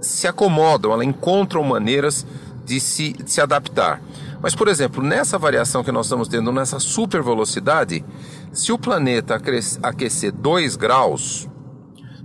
se 0.00 0.26
acomodam, 0.26 0.92
elas 0.92 1.06
encontram 1.06 1.62
maneiras 1.62 2.26
de 2.64 2.80
se, 2.80 3.12
de 3.12 3.30
se 3.30 3.40
adaptar. 3.40 4.02
Mas, 4.42 4.54
por 4.54 4.68
exemplo, 4.68 5.02
nessa 5.02 5.38
variação 5.38 5.84
que 5.84 5.92
nós 5.92 6.06
estamos 6.06 6.28
tendo, 6.28 6.50
nessa 6.50 6.78
super 6.78 7.22
velocidade, 7.22 8.04
se 8.52 8.72
o 8.72 8.78
planeta 8.78 9.40
aquecer 9.82 10.32
2 10.32 10.76
graus, 10.76 11.48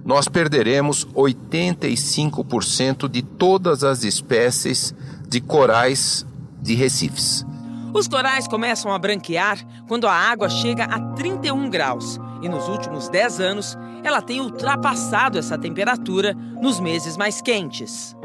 nós 0.04 0.28
perderemos 0.28 1.06
85% 1.16 3.10
de 3.10 3.22
todas 3.22 3.84
as 3.84 4.04
espécies 4.04 4.94
de 5.28 5.42
corais 5.42 6.26
de 6.62 6.76
recifes. 6.76 7.46
Os 7.94 8.08
corais 8.08 8.48
começam 8.48 8.92
a 8.92 9.00
branquear 9.00 9.58
quando 9.88 10.08
a 10.08 10.14
água 10.14 10.50
chega 10.50 10.84
a 10.84 11.00
31 11.14 11.70
graus 11.70 12.20
e 12.42 12.50
nos 12.50 12.68
últimos 12.68 13.08
10 13.08 13.40
anos 13.40 13.78
ela 14.04 14.22
tem 14.22 14.42
ultrapassado 14.42 15.40
essa 15.40 15.58
temperatura 15.58 16.34
nos 16.62 16.80
meses 16.80 17.18
mais 17.18 17.42
quentes. 17.42 18.16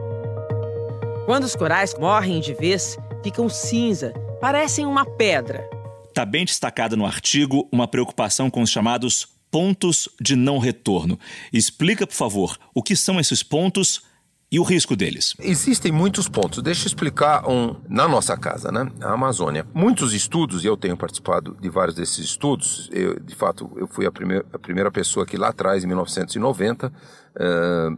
Quando 1.24 1.44
os 1.44 1.54
corais 1.54 1.94
morrem 1.98 2.40
de 2.40 2.52
vez, 2.54 2.98
ficam 3.22 3.48
cinza, 3.48 4.12
parecem 4.40 4.84
uma 4.84 5.04
pedra. 5.04 5.79
Está 6.10 6.24
bem 6.24 6.44
destacada 6.44 6.96
no 6.96 7.06
artigo 7.06 7.68
uma 7.70 7.86
preocupação 7.86 8.50
com 8.50 8.62
os 8.62 8.70
chamados 8.70 9.28
pontos 9.48 10.08
de 10.20 10.34
não 10.34 10.58
retorno. 10.58 11.16
Explica, 11.52 12.04
por 12.04 12.14
favor, 12.14 12.58
o 12.74 12.82
que 12.82 12.96
são 12.96 13.20
esses 13.20 13.44
pontos 13.44 14.02
e 14.50 14.58
o 14.58 14.64
risco 14.64 14.96
deles? 14.96 15.36
Existem 15.38 15.92
muitos 15.92 16.28
pontos. 16.28 16.60
Deixa 16.64 16.82
eu 16.82 16.86
explicar 16.88 17.48
um 17.48 17.76
na 17.88 18.08
nossa 18.08 18.36
casa, 18.36 18.72
né? 18.72 18.90
A 19.00 19.12
Amazônia. 19.12 19.64
Muitos 19.72 20.12
estudos, 20.12 20.64
e 20.64 20.66
eu 20.66 20.76
tenho 20.76 20.96
participado 20.96 21.56
de 21.60 21.68
vários 21.68 21.94
desses 21.94 22.18
estudos. 22.18 22.90
Eu, 22.92 23.20
de 23.20 23.36
fato, 23.36 23.70
eu 23.76 23.86
fui 23.86 24.04
a, 24.04 24.10
primeir, 24.10 24.44
a 24.52 24.58
primeira 24.58 24.90
pessoa 24.90 25.24
que 25.24 25.36
lá 25.36 25.50
atrás, 25.50 25.84
em 25.84 25.86
1990, 25.86 26.88
uh, 26.88 26.90
eh, 27.38 27.96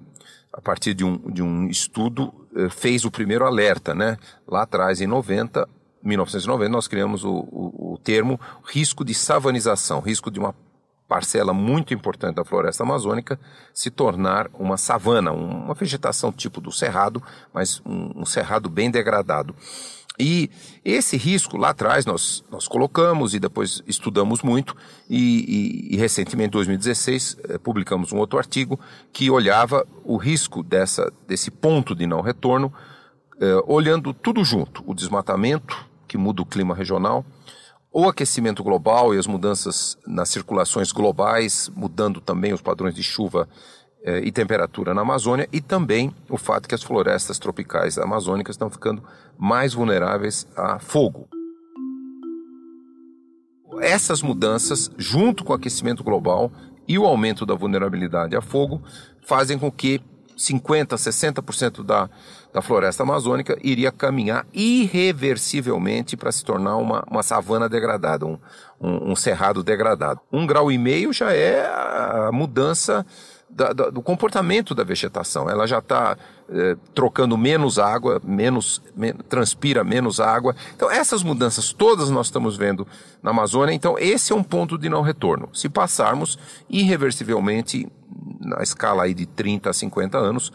a 0.52 0.60
partir 0.60 0.92
de 0.92 1.02
um, 1.02 1.16
de 1.32 1.42
um 1.42 1.66
estudo, 1.68 2.24
uh, 2.54 2.68
fez 2.68 3.06
o 3.06 3.10
primeiro 3.10 3.46
alerta, 3.46 3.94
né? 3.94 4.18
Lá 4.46 4.64
atrás, 4.64 5.00
em 5.00 5.06
90, 5.06 5.66
1990, 6.02 6.70
nós 6.70 6.88
criamos 6.88 7.24
o, 7.24 7.30
o, 7.30 7.94
o 7.94 7.98
termo 7.98 8.40
risco 8.64 9.04
de 9.04 9.14
savanização, 9.14 10.00
risco 10.00 10.30
de 10.30 10.38
uma 10.38 10.54
parcela 11.12 11.52
muito 11.52 11.92
importante 11.92 12.36
da 12.36 12.44
floresta 12.44 12.84
amazônica 12.84 13.38
se 13.74 13.90
tornar 13.90 14.48
uma 14.54 14.78
savana, 14.78 15.30
uma 15.30 15.74
vegetação 15.74 16.32
tipo 16.32 16.58
do 16.58 16.72
cerrado, 16.72 17.22
mas 17.52 17.82
um, 17.84 18.22
um 18.22 18.24
cerrado 18.24 18.70
bem 18.70 18.90
degradado. 18.90 19.54
E 20.18 20.50
esse 20.84 21.16
risco 21.16 21.56
lá 21.56 21.70
atrás 21.70 22.06
nós, 22.06 22.44
nós 22.50 22.68
colocamos 22.68 23.34
e 23.34 23.40
depois 23.40 23.82
estudamos 23.86 24.42
muito 24.42 24.76
e, 25.08 25.90
e, 25.90 25.94
e 25.94 25.96
recentemente, 25.98 26.48
em 26.48 26.52
2016, 26.52 27.38
eh, 27.44 27.58
publicamos 27.58 28.12
um 28.12 28.18
outro 28.18 28.38
artigo 28.38 28.78
que 29.12 29.30
olhava 29.30 29.86
o 30.04 30.16
risco 30.16 30.62
dessa, 30.62 31.12
desse 31.26 31.50
ponto 31.50 31.94
de 31.94 32.06
não 32.06 32.20
retorno, 32.20 32.72
eh, 33.40 33.62
olhando 33.66 34.14
tudo 34.14 34.44
junto, 34.44 34.84
o 34.86 34.94
desmatamento, 34.94 35.91
que 36.12 36.18
muda 36.18 36.42
o 36.42 36.46
clima 36.46 36.74
regional, 36.74 37.24
o 37.90 38.06
aquecimento 38.06 38.62
global 38.62 39.14
e 39.14 39.18
as 39.18 39.26
mudanças 39.26 39.96
nas 40.06 40.28
circulações 40.28 40.92
globais, 40.92 41.70
mudando 41.74 42.20
também 42.20 42.52
os 42.52 42.60
padrões 42.60 42.94
de 42.94 43.02
chuva 43.02 43.48
eh, 44.04 44.20
e 44.22 44.30
temperatura 44.30 44.92
na 44.92 45.00
Amazônia, 45.00 45.48
e 45.50 45.58
também 45.58 46.14
o 46.28 46.36
fato 46.36 46.68
que 46.68 46.74
as 46.74 46.82
florestas 46.82 47.38
tropicais 47.38 47.96
amazônicas 47.96 48.56
estão 48.56 48.68
ficando 48.68 49.02
mais 49.38 49.72
vulneráveis 49.72 50.46
a 50.54 50.78
fogo. 50.78 51.26
Essas 53.80 54.20
mudanças, 54.20 54.90
junto 54.98 55.42
com 55.42 55.54
o 55.54 55.56
aquecimento 55.56 56.04
global 56.04 56.52
e 56.86 56.98
o 56.98 57.06
aumento 57.06 57.46
da 57.46 57.54
vulnerabilidade 57.54 58.36
a 58.36 58.42
fogo, 58.42 58.82
fazem 59.22 59.58
com 59.58 59.72
que 59.72 59.98
50%, 60.36 60.88
60% 60.94 61.84
da, 61.84 62.08
da 62.52 62.62
floresta 62.62 63.02
amazônica 63.02 63.58
iria 63.62 63.90
caminhar 63.90 64.46
irreversivelmente 64.52 66.16
para 66.16 66.32
se 66.32 66.44
tornar 66.44 66.76
uma, 66.76 67.04
uma 67.10 67.22
savana 67.22 67.68
degradada, 67.68 68.26
um, 68.26 68.38
um, 68.80 69.12
um, 69.12 69.16
cerrado 69.16 69.62
degradado. 69.62 70.20
Um 70.32 70.46
grau 70.46 70.70
e 70.70 70.78
meio 70.78 71.12
já 71.12 71.32
é 71.32 71.66
a 71.66 72.30
mudança 72.32 73.06
da, 73.54 73.72
da, 73.72 73.90
do 73.90 74.02
comportamento 74.02 74.74
da 74.74 74.82
vegetação. 74.82 75.48
Ela 75.48 75.66
já 75.66 75.78
está 75.78 76.16
eh, 76.48 76.76
trocando 76.94 77.36
menos 77.36 77.78
água, 77.78 78.20
menos 78.24 78.82
men 78.96 79.12
transpira 79.28 79.84
menos 79.84 80.20
água. 80.20 80.56
Então 80.74 80.90
essas 80.90 81.22
mudanças 81.22 81.72
todas 81.72 82.10
nós 82.10 82.26
estamos 82.26 82.56
vendo 82.56 82.86
na 83.22 83.30
Amazônia. 83.30 83.74
Então 83.74 83.98
esse 83.98 84.32
é 84.32 84.36
um 84.36 84.42
ponto 84.42 84.78
de 84.78 84.88
não 84.88 85.02
retorno. 85.02 85.48
Se 85.52 85.68
passarmos 85.68 86.38
irreversivelmente 86.68 87.86
na 88.40 88.62
escala 88.62 89.04
aí 89.04 89.14
de 89.14 89.26
30 89.26 89.70
a 89.70 89.72
50 89.72 90.18
anos, 90.18 90.52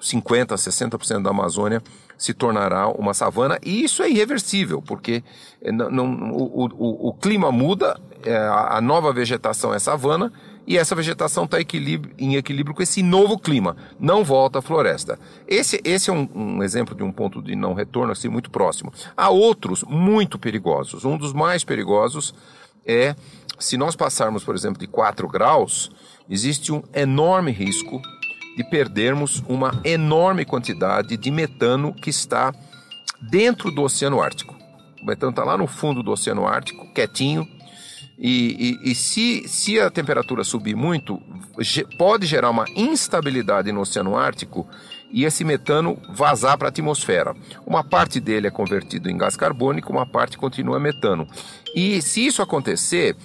50 0.00 0.54
a 0.54 0.58
60% 0.58 1.22
da 1.22 1.30
Amazônia 1.30 1.82
se 2.16 2.34
tornará 2.34 2.88
uma 2.88 3.14
savana 3.14 3.58
e 3.62 3.82
isso 3.82 4.02
é 4.02 4.10
irreversível, 4.10 4.82
porque 4.82 5.22
eh, 5.62 5.72
não, 5.72 5.90
não, 5.90 6.32
o, 6.32 6.66
o, 6.66 7.08
o, 7.08 7.14
clima 7.14 7.50
muda, 7.50 7.98
é, 8.22 8.36
a 8.36 8.80
nova 8.80 9.12
vegetação 9.12 9.72
é 9.72 9.78
savana 9.78 10.30
e 10.70 10.78
essa 10.78 10.94
vegetação 10.94 11.46
está 11.46 11.58
em 11.60 12.36
equilíbrio 12.36 12.72
com 12.72 12.80
esse 12.80 13.02
novo 13.02 13.36
clima, 13.36 13.76
não 13.98 14.22
volta 14.22 14.60
à 14.60 14.62
floresta. 14.62 15.18
Esse, 15.48 15.80
esse 15.82 16.10
é 16.10 16.12
um, 16.12 16.28
um, 16.32 16.62
exemplo 16.62 16.94
de 16.94 17.02
um 17.02 17.10
ponto 17.10 17.42
de 17.42 17.56
não 17.56 17.74
retorno 17.74 18.12
assim 18.12 18.28
muito 18.28 18.52
próximo. 18.52 18.92
Há 19.16 19.30
outros 19.30 19.82
muito 19.82 20.38
perigosos. 20.38 21.04
Um 21.04 21.18
dos 21.18 21.32
mais 21.32 21.64
perigosos 21.64 22.32
é 22.86 23.16
se 23.58 23.76
nós 23.76 23.96
passarmos, 23.96 24.44
por 24.44 24.54
exemplo, 24.54 24.78
de 24.78 24.86
4 24.86 25.26
graus, 25.26 25.90
existe 26.28 26.72
um 26.72 26.84
enorme 26.94 27.50
risco 27.50 28.00
de 28.56 28.62
perdermos 28.62 29.42
uma 29.48 29.72
enorme 29.82 30.44
quantidade 30.44 31.16
de 31.16 31.30
metano 31.32 31.92
que 31.92 32.10
está 32.10 32.54
dentro 33.28 33.72
do 33.72 33.82
Oceano 33.82 34.22
Ártico. 34.22 34.56
O 35.02 35.06
metano 35.06 35.30
está 35.30 35.42
lá 35.42 35.58
no 35.58 35.66
fundo 35.66 36.00
do 36.00 36.12
Oceano 36.12 36.46
Ártico, 36.46 36.86
quietinho, 36.94 37.44
e, 38.22 38.78
e, 38.84 38.90
e, 38.90 38.94
se, 38.94 39.48
se 39.48 39.80
a 39.80 39.88
temperatura 39.88 40.44
subir 40.44 40.76
muito, 40.76 41.18
pode 41.96 42.26
gerar 42.26 42.50
uma 42.50 42.66
instabilidade 42.76 43.72
no 43.72 43.80
Oceano 43.80 44.14
Ártico 44.14 44.68
e 45.10 45.24
esse 45.24 45.42
metano 45.42 45.96
vazar 46.10 46.58
para 46.58 46.68
a 46.68 46.70
atmosfera. 46.70 47.34
Uma 47.66 47.82
parte 47.82 48.20
dele 48.20 48.46
é 48.46 48.50
convertido 48.50 49.08
em 49.08 49.16
gás 49.16 49.36
carbônico, 49.36 49.90
uma 49.90 50.04
parte 50.04 50.36
continua 50.36 50.78
metano. 50.78 51.26
E 51.74 52.02
se 52.02 52.26
isso 52.26 52.42
acontecer, 52.42 53.16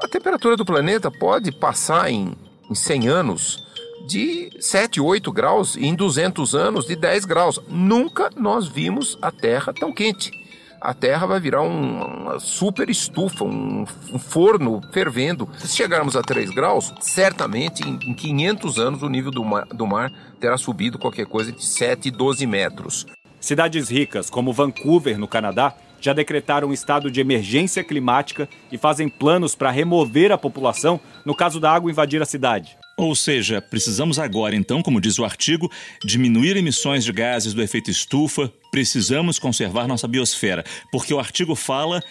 a 0.00 0.06
temperatura 0.06 0.56
do 0.56 0.64
planeta 0.64 1.10
pode 1.10 1.50
passar 1.50 2.08
em, 2.08 2.32
em 2.70 2.74
100 2.74 3.08
anos 3.08 3.64
de 4.06 4.48
7, 4.60 5.00
8 5.00 5.32
graus 5.32 5.74
e 5.74 5.86
em 5.86 5.94
200 5.96 6.54
anos 6.54 6.86
de 6.86 6.94
10 6.94 7.24
graus. 7.24 7.60
Nunca 7.68 8.30
nós 8.36 8.68
vimos 8.68 9.18
a 9.20 9.32
Terra 9.32 9.72
tão 9.72 9.92
quente 9.92 10.39
a 10.80 10.94
Terra 10.94 11.26
vai 11.26 11.38
virar 11.38 11.62
um, 11.62 12.02
uma 12.02 12.40
super 12.40 12.88
estufa, 12.88 13.44
um, 13.44 13.84
um, 14.12 14.18
forno 14.18 14.80
fervendo. 14.92 15.48
Se 15.58 15.76
chegarmos 15.76 16.16
a 16.16 16.22
3 16.22 16.50
graus, 16.50 16.94
certamente 17.00 17.86
em, 17.86 17.98
em 18.10 18.14
500 18.14 18.78
anos 18.78 19.02
o 19.02 19.08
nível 19.08 19.30
do 19.30 19.44
mar, 19.44 19.66
do 19.66 19.86
mar 19.86 20.10
terá 20.40 20.56
subido 20.56 20.98
qualquer 20.98 21.26
coisa 21.26 21.52
de 21.52 21.64
7, 21.64 22.10
12 22.10 22.46
metros. 22.46 23.06
Cidades 23.38 23.90
ricas, 23.90 24.30
como 24.30 24.52
Vancouver, 24.52 25.18
no 25.18 25.28
Canadá, 25.28 25.74
já 26.00 26.12
decretaram 26.12 26.68
um 26.68 26.72
estado 26.72 27.10
de 27.10 27.20
emergência 27.20 27.84
climática 27.84 28.48
e 28.72 28.78
fazem 28.78 29.08
planos 29.08 29.54
para 29.54 29.70
remover 29.70 30.32
a 30.32 30.38
população 30.38 30.98
no 31.26 31.34
caso 31.34 31.60
da 31.60 31.70
água 31.70 31.90
invadir 31.90 32.22
a 32.22 32.26
cidade. 32.26 32.76
Ou 33.00 33.14
seja, 33.14 33.62
precisamos 33.62 34.18
agora, 34.18 34.54
então, 34.54 34.82
como 34.82 35.00
diz 35.00 35.18
o 35.18 35.24
artigo, 35.24 35.70
diminuir 36.04 36.54
emissões 36.54 37.02
de 37.02 37.10
gases 37.10 37.54
do 37.54 37.62
efeito 37.62 37.90
estufa, 37.90 38.52
precisamos 38.70 39.38
conservar 39.38 39.88
nossa 39.88 40.06
biosfera, 40.06 40.62
porque 40.92 41.14
o 41.14 41.18
artigo 41.18 41.54
fala 41.54 42.02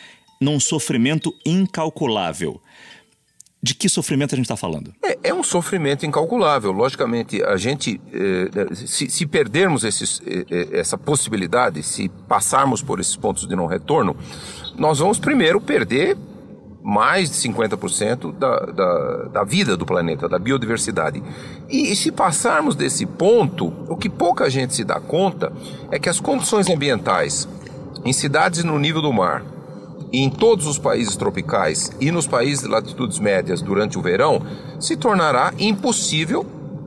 num 0.41 0.60
sofrimento 0.60 1.31
incalculável. 1.46 2.60
De 3.62 3.75
que 3.75 3.88
sofrimento 3.88 4.34
a 4.34 4.38
gente 4.38 4.46
está 4.46 4.58
falando? 4.58 4.91
É, 5.03 5.29
é, 5.29 5.34
um 5.34 5.43
sofrimento 5.43 6.08
incalculável. 6.08 6.72
Logicamente, 6.72 7.43
a 7.43 7.55
gente, 7.55 8.01
eh, 8.12 8.74
se, 8.74 9.10
se, 9.12 9.27
perdermos 9.27 9.84
esses, 9.84 10.22
eh, 10.25 10.46
eh, 10.50 10.67
essa 10.72 10.98
possibilidade, 10.98 11.84
se 11.84 12.10
passarmos 12.27 12.81
por 12.81 13.00
esses 13.00 13.17
pontos 13.17 13.46
de 13.46 13.55
não 13.55 13.67
retorno, 13.67 14.15
nós 14.75 15.00
vamos 15.00 15.19
primeiro 15.19 15.62
perder 15.62 16.17
mais 16.81 17.29
de 17.29 17.36
50% 17.36 18.33
da, 18.33 18.59
da, 18.59 19.24
da 19.31 19.43
vida 19.43 19.75
do 19.75 19.86
planeta, 19.86 20.29
da 20.29 20.39
biodiversidade. 20.39 21.21
E, 21.69 21.91
e 21.91 21.95
se 21.95 22.12
passarmos 22.12 22.75
desse 22.75 23.05
ponto, 23.05 23.74
o 23.88 23.98
que 23.98 24.09
pouca 24.09 24.50
gente 24.50 24.74
se 24.74 24.83
dá 24.83 25.00
conta 25.00 25.51
é 25.91 26.00
que 26.00 26.09
as 26.09 26.19
condições 26.19 26.69
ambientais 26.69 27.48
em 28.06 28.13
cidades 28.13 28.63
no 28.63 28.80
nível 28.80 29.01
do 29.01 29.12
mar, 29.12 29.43
em 30.12 30.30
todos 30.30 30.65
os 30.65 30.80
países 30.80 31.15
tropicais 31.15 31.91
e 31.99 32.12
nos 32.12 32.25
países 32.25 32.63
de 32.63 32.69
latitudes 32.69 33.19
médias 33.19 33.62
durante 33.62 33.97
o 33.97 34.01
verão, 34.01 34.41
se 34.80 34.95
tornará 34.95 35.54
impossível 35.60 36.45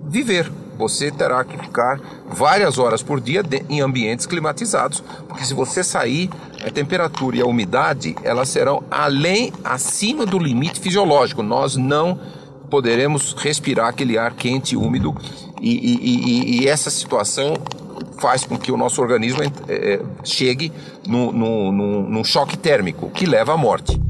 viver 0.09 0.51
você 0.83 1.13
terá 1.13 1.45
que 1.45 1.57
ficar 1.57 2.01
várias 2.29 2.77
horas 2.77 3.05
por 3.05 3.21
dia 3.21 3.41
em 3.69 3.81
ambientes 3.81 4.27
climatizados, 4.27 5.01
porque 5.29 5.45
se 5.45 5.55
você 5.55 5.85
sair, 5.85 6.29
a 6.65 6.71
temperatura 6.71 7.37
e 7.37 7.41
a 7.41 7.47
umidade 7.47 8.17
elas 8.25 8.49
serão 8.49 8.83
além, 8.91 9.53
acima 9.63 10.27
do 10.27 10.41
limite 10.41 10.81
fisiológico. 10.81 11.41
Nós 11.41 11.77
não 11.77 12.19
poderemos 12.69 13.33
respirar 13.39 13.87
aquele 13.87 14.19
ar 14.19 14.35
quente 14.35 14.73
e 14.73 14.77
úmido 14.77 15.15
e, 15.61 15.71
e, 15.71 16.59
e, 16.59 16.63
e 16.63 16.69
essa 16.69 16.91
situação 16.91 17.55
faz 18.19 18.45
com 18.45 18.59
que 18.59 18.73
o 18.73 18.77
nosso 18.77 19.01
organismo 19.01 19.41
é, 19.69 20.03
chegue 20.25 20.73
num 21.07 22.25
choque 22.25 22.57
térmico 22.57 23.09
que 23.11 23.25
leva 23.25 23.53
à 23.53 23.57
morte. 23.57 24.01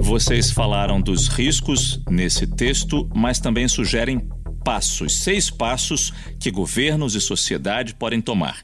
Vocês 0.00 0.50
falaram 0.50 1.00
dos 1.00 1.28
riscos 1.28 2.02
nesse 2.10 2.44
texto, 2.44 3.08
mas 3.14 3.38
também 3.38 3.68
sugerem 3.68 4.28
passos, 4.64 5.22
seis 5.22 5.50
passos 5.50 6.12
que 6.38 6.50
governos 6.50 7.14
e 7.14 7.20
sociedade 7.20 7.94
podem 7.94 8.20
tomar. 8.20 8.62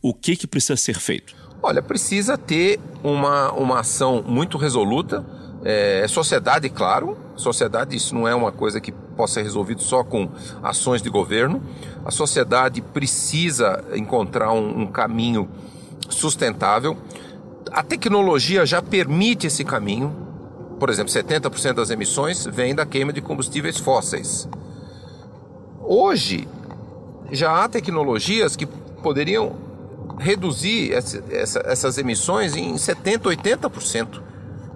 O 0.00 0.12
que, 0.12 0.36
que 0.36 0.46
precisa 0.46 0.76
ser 0.76 0.98
feito? 0.98 1.34
Olha, 1.62 1.80
precisa 1.80 2.36
ter 2.36 2.80
uma, 3.04 3.52
uma 3.52 3.80
ação 3.80 4.24
muito 4.26 4.58
resoluta. 4.58 5.24
É, 5.64 6.04
sociedade, 6.08 6.68
claro. 6.68 7.16
Sociedade, 7.36 7.96
isso 7.96 8.14
não 8.14 8.26
é 8.26 8.34
uma 8.34 8.50
coisa 8.50 8.80
que 8.80 8.90
possa 8.90 9.34
ser 9.34 9.42
resolvido 9.42 9.80
só 9.80 10.02
com 10.02 10.28
ações 10.60 11.00
de 11.00 11.08
governo. 11.08 11.62
A 12.04 12.10
sociedade 12.10 12.80
precisa 12.80 13.84
encontrar 13.94 14.52
um, 14.52 14.82
um 14.82 14.86
caminho 14.86 15.48
sustentável. 16.08 16.96
A 17.70 17.82
tecnologia 17.82 18.66
já 18.66 18.82
permite 18.82 19.46
esse 19.46 19.64
caminho. 19.64 20.14
Por 20.80 20.90
exemplo, 20.90 21.12
70% 21.12 21.74
das 21.74 21.90
emissões 21.90 22.44
vem 22.44 22.74
da 22.74 22.84
queima 22.84 23.12
de 23.12 23.20
combustíveis 23.20 23.78
fósseis. 23.78 24.48
Hoje, 25.82 26.46
já 27.30 27.64
há 27.64 27.68
tecnologias 27.68 28.56
que 28.56 28.66
poderiam 28.66 29.56
reduzir 30.18 30.92
essa, 30.92 31.24
essa, 31.30 31.62
essas 31.66 31.98
emissões 31.98 32.56
em 32.56 32.74
70%, 32.74 33.22
80%. 33.22 34.22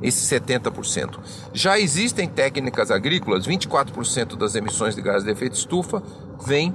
Esse 0.03 0.39
70%. 0.39 1.19
Já 1.55 1.79
existem 1.79 2.29
técnicas 2.29 2.91
agrícolas, 2.91 3.47
24% 3.47 4.37
das 4.37 4.55
emissões 4.55 4.95
de 4.95 5.01
gases 5.01 5.25
de 5.25 5.31
efeito 5.31 5.55
estufa 5.55 6.03
vêm 6.45 6.75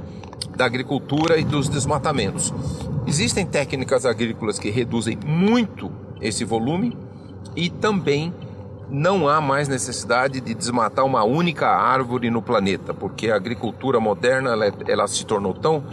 da 0.55 0.65
agricultura 0.65 1.37
e 1.37 1.43
dos 1.43 1.69
desmatamentos. 1.69 2.51
Existem 3.05 3.45
técnicas 3.45 4.05
agrícolas 4.05 4.57
que 4.57 4.71
reduzem 4.71 5.19
muito 5.23 5.91
esse 6.19 6.43
volume 6.43 6.97
e 7.55 7.69
também 7.69 8.33
não 8.91 9.29
há 9.29 9.39
mais 9.39 9.69
necessidade 9.69 10.41
de 10.41 10.53
desmatar 10.53 11.05
uma 11.05 11.23
única 11.23 11.67
árvore 11.67 12.29
no 12.29 12.41
planeta, 12.41 12.93
porque 12.93 13.31
a 13.31 13.35
agricultura 13.37 13.99
moderna 13.99 14.51
ela, 14.51 14.65
ela 14.85 15.07
se 15.07 15.25
tornou 15.25 15.53
tão, 15.53 15.83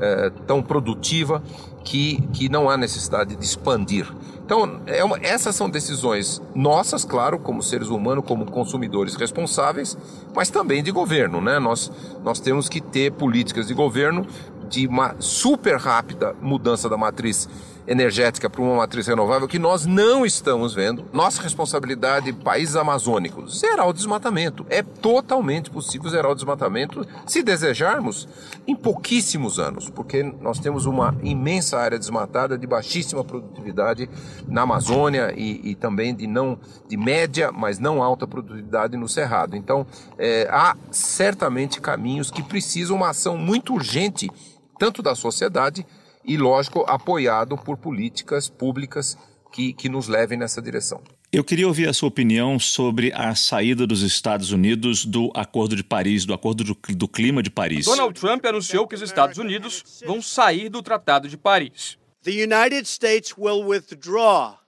é, 0.00 0.30
tão 0.46 0.60
produtiva 0.60 1.40
que, 1.84 2.20
que 2.32 2.48
não 2.48 2.68
há 2.68 2.76
necessidade 2.76 3.36
de 3.36 3.44
expandir. 3.44 4.12
Então, 4.44 4.80
é 4.86 5.04
uma, 5.04 5.18
essas 5.20 5.54
são 5.54 5.70
decisões 5.70 6.42
nossas, 6.54 7.04
claro, 7.04 7.38
como 7.38 7.62
seres 7.62 7.88
humanos, 7.88 8.24
como 8.26 8.46
consumidores 8.46 9.14
responsáveis, 9.14 9.96
mas 10.34 10.50
também 10.50 10.82
de 10.82 10.90
governo. 10.90 11.40
Né? 11.40 11.58
Nós, 11.58 11.92
nós 12.24 12.40
temos 12.40 12.68
que 12.68 12.80
ter 12.80 13.12
políticas 13.12 13.68
de 13.68 13.74
governo 13.74 14.26
de 14.68 14.86
uma 14.86 15.14
super 15.18 15.76
rápida 15.76 16.34
mudança 16.40 16.88
da 16.88 16.96
matriz 16.96 17.48
energética 17.88 18.50
para 18.50 18.60
uma 18.60 18.76
matriz 18.76 19.06
renovável 19.06 19.48
que 19.48 19.58
nós 19.58 19.86
não 19.86 20.26
estamos 20.26 20.74
vendo. 20.74 21.06
Nossa 21.10 21.42
responsabilidade, 21.42 22.32
países 22.34 22.76
amazônicos, 22.76 23.60
zerar 23.60 23.88
o 23.88 23.92
desmatamento. 23.94 24.66
É 24.68 24.82
totalmente 24.82 25.70
possível 25.70 26.10
zerar 26.10 26.30
o 26.30 26.34
desmatamento 26.34 27.06
se 27.26 27.42
desejarmos 27.42 28.28
em 28.66 28.76
pouquíssimos 28.76 29.58
anos, 29.58 29.88
porque 29.88 30.22
nós 30.22 30.58
temos 30.58 30.84
uma 30.84 31.16
imensa 31.22 31.78
área 31.78 31.98
desmatada 31.98 32.58
de 32.58 32.66
baixíssima 32.66 33.24
produtividade 33.24 34.08
na 34.46 34.62
Amazônia 34.62 35.32
e, 35.34 35.70
e 35.70 35.74
também 35.74 36.14
de 36.14 36.26
não 36.26 36.58
de 36.86 36.96
média, 36.96 37.50
mas 37.50 37.78
não 37.78 38.02
alta 38.02 38.26
produtividade 38.26 38.96
no 38.98 39.08
Cerrado. 39.08 39.56
Então, 39.56 39.86
é, 40.18 40.46
há 40.50 40.76
certamente 40.90 41.80
caminhos 41.80 42.30
que 42.30 42.42
precisam 42.42 42.96
uma 42.96 43.10
ação 43.10 43.38
muito 43.38 43.72
urgente 43.72 44.30
tanto 44.78 45.02
da 45.02 45.14
sociedade 45.14 45.84
e, 46.28 46.36
lógico, 46.36 46.84
apoiado 46.86 47.56
por 47.56 47.78
políticas 47.78 48.50
públicas 48.50 49.16
que, 49.50 49.72
que 49.72 49.88
nos 49.88 50.06
levem 50.06 50.38
nessa 50.38 50.60
direção. 50.60 51.00
Eu 51.32 51.42
queria 51.42 51.66
ouvir 51.66 51.88
a 51.88 51.92
sua 51.92 52.08
opinião 52.08 52.58
sobre 52.58 53.12
a 53.14 53.34
saída 53.34 53.86
dos 53.86 54.02
Estados 54.02 54.52
Unidos 54.52 55.04
do 55.04 55.30
Acordo 55.34 55.74
de 55.74 55.82
Paris, 55.82 56.24
do 56.24 56.34
Acordo 56.34 56.64
do, 56.64 56.76
do 56.94 57.08
Clima 57.08 57.42
de 57.42 57.50
Paris. 57.50 57.86
Donald 57.86 58.18
Trump 58.18 58.44
anunciou 58.44 58.86
que 58.86 58.94
os 58.94 59.02
Estados 59.02 59.38
Unidos 59.38 60.02
vão 60.06 60.22
sair 60.22 60.68
do 60.68 60.82
Tratado 60.82 61.28
de 61.28 61.36
Paris. 61.36 61.98
The 62.22 62.30
United 62.30 62.86
States 62.86 63.34
will 63.36 63.66
withdraw. 63.66 64.58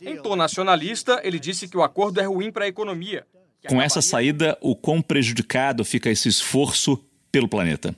Em 0.00 0.16
tom 0.16 0.36
nacionalista, 0.36 1.20
ele 1.24 1.38
disse 1.38 1.68
que 1.68 1.76
o 1.76 1.82
acordo 1.82 2.20
é 2.20 2.24
ruim 2.24 2.50
para 2.50 2.64
a 2.64 2.68
economia. 2.68 3.24
Com 3.68 3.80
essa 3.80 4.02
saída, 4.02 4.58
o 4.60 4.76
quão 4.76 5.00
prejudicado 5.00 5.84
fica 5.84 6.10
esse 6.10 6.28
esforço 6.28 7.02
pelo 7.32 7.48
planeta? 7.48 7.96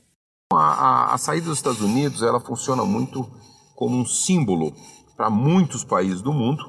A, 0.52 0.56
a, 0.56 1.14
a 1.14 1.18
saída 1.18 1.46
dos 1.46 1.58
Estados 1.58 1.80
Unidos 1.80 2.22
ela 2.22 2.38
funciona 2.38 2.84
muito 2.84 3.28
como 3.74 3.98
um 3.98 4.06
símbolo 4.06 4.72
para 5.16 5.28
muitos 5.28 5.82
países 5.82 6.22
do 6.22 6.32
mundo 6.32 6.64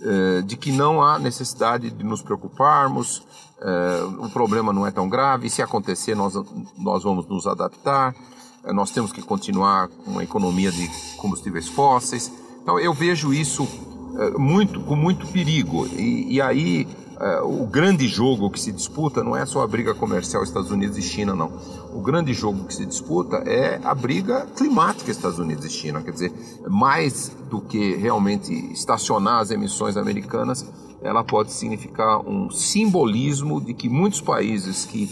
eh, 0.00 0.42
de 0.42 0.56
que 0.56 0.72
não 0.72 1.00
há 1.00 1.20
necessidade 1.20 1.88
de 1.88 2.02
nos 2.02 2.20
preocuparmos, 2.20 3.22
eh, 3.60 4.02
o 4.18 4.28
problema 4.28 4.72
não 4.72 4.84
é 4.84 4.90
tão 4.90 5.08
grave, 5.08 5.48
se 5.48 5.62
acontecer 5.62 6.16
nós, 6.16 6.34
nós 6.76 7.04
vamos 7.04 7.24
nos 7.28 7.46
adaptar, 7.46 8.12
eh, 8.64 8.72
nós 8.72 8.90
temos 8.90 9.12
que 9.12 9.22
continuar 9.22 9.86
com 9.86 10.10
uma 10.10 10.24
economia 10.24 10.72
de 10.72 10.90
combustíveis 11.18 11.68
fósseis. 11.68 12.32
Então 12.60 12.80
eu 12.80 12.92
vejo 12.92 13.32
isso 13.32 13.68
muito, 14.36 14.80
com 14.80 14.96
muito 14.96 15.26
perigo. 15.28 15.86
E, 15.86 16.34
e 16.34 16.40
aí 16.40 16.88
o 17.44 17.66
grande 17.66 18.08
jogo 18.08 18.50
que 18.50 18.60
se 18.60 18.72
disputa 18.72 19.22
não 19.22 19.36
é 19.36 19.46
só 19.46 19.62
a 19.62 19.66
briga 19.66 19.94
comercial 19.94 20.42
Estados 20.42 20.72
Unidos 20.72 20.98
e 20.98 21.02
China, 21.02 21.34
não. 21.36 21.52
O 21.92 22.00
grande 22.00 22.32
jogo 22.34 22.64
que 22.64 22.74
se 22.74 22.84
disputa 22.84 23.36
é 23.46 23.80
a 23.84 23.94
briga 23.94 24.46
climática 24.56 25.10
Estados 25.10 25.38
Unidos 25.38 25.64
e 25.64 25.70
China. 25.70 26.02
Quer 26.02 26.10
dizer, 26.10 26.32
mais 26.68 27.30
do 27.48 27.60
que 27.60 27.94
realmente 27.94 28.52
estacionar 28.72 29.40
as 29.40 29.52
emissões 29.52 29.96
americanas, 29.96 30.66
ela 31.00 31.22
pode 31.22 31.52
significar 31.52 32.18
um 32.28 32.50
simbolismo 32.50 33.60
de 33.60 33.72
que 33.72 33.88
muitos 33.88 34.20
países 34.20 34.84
que 34.84 35.08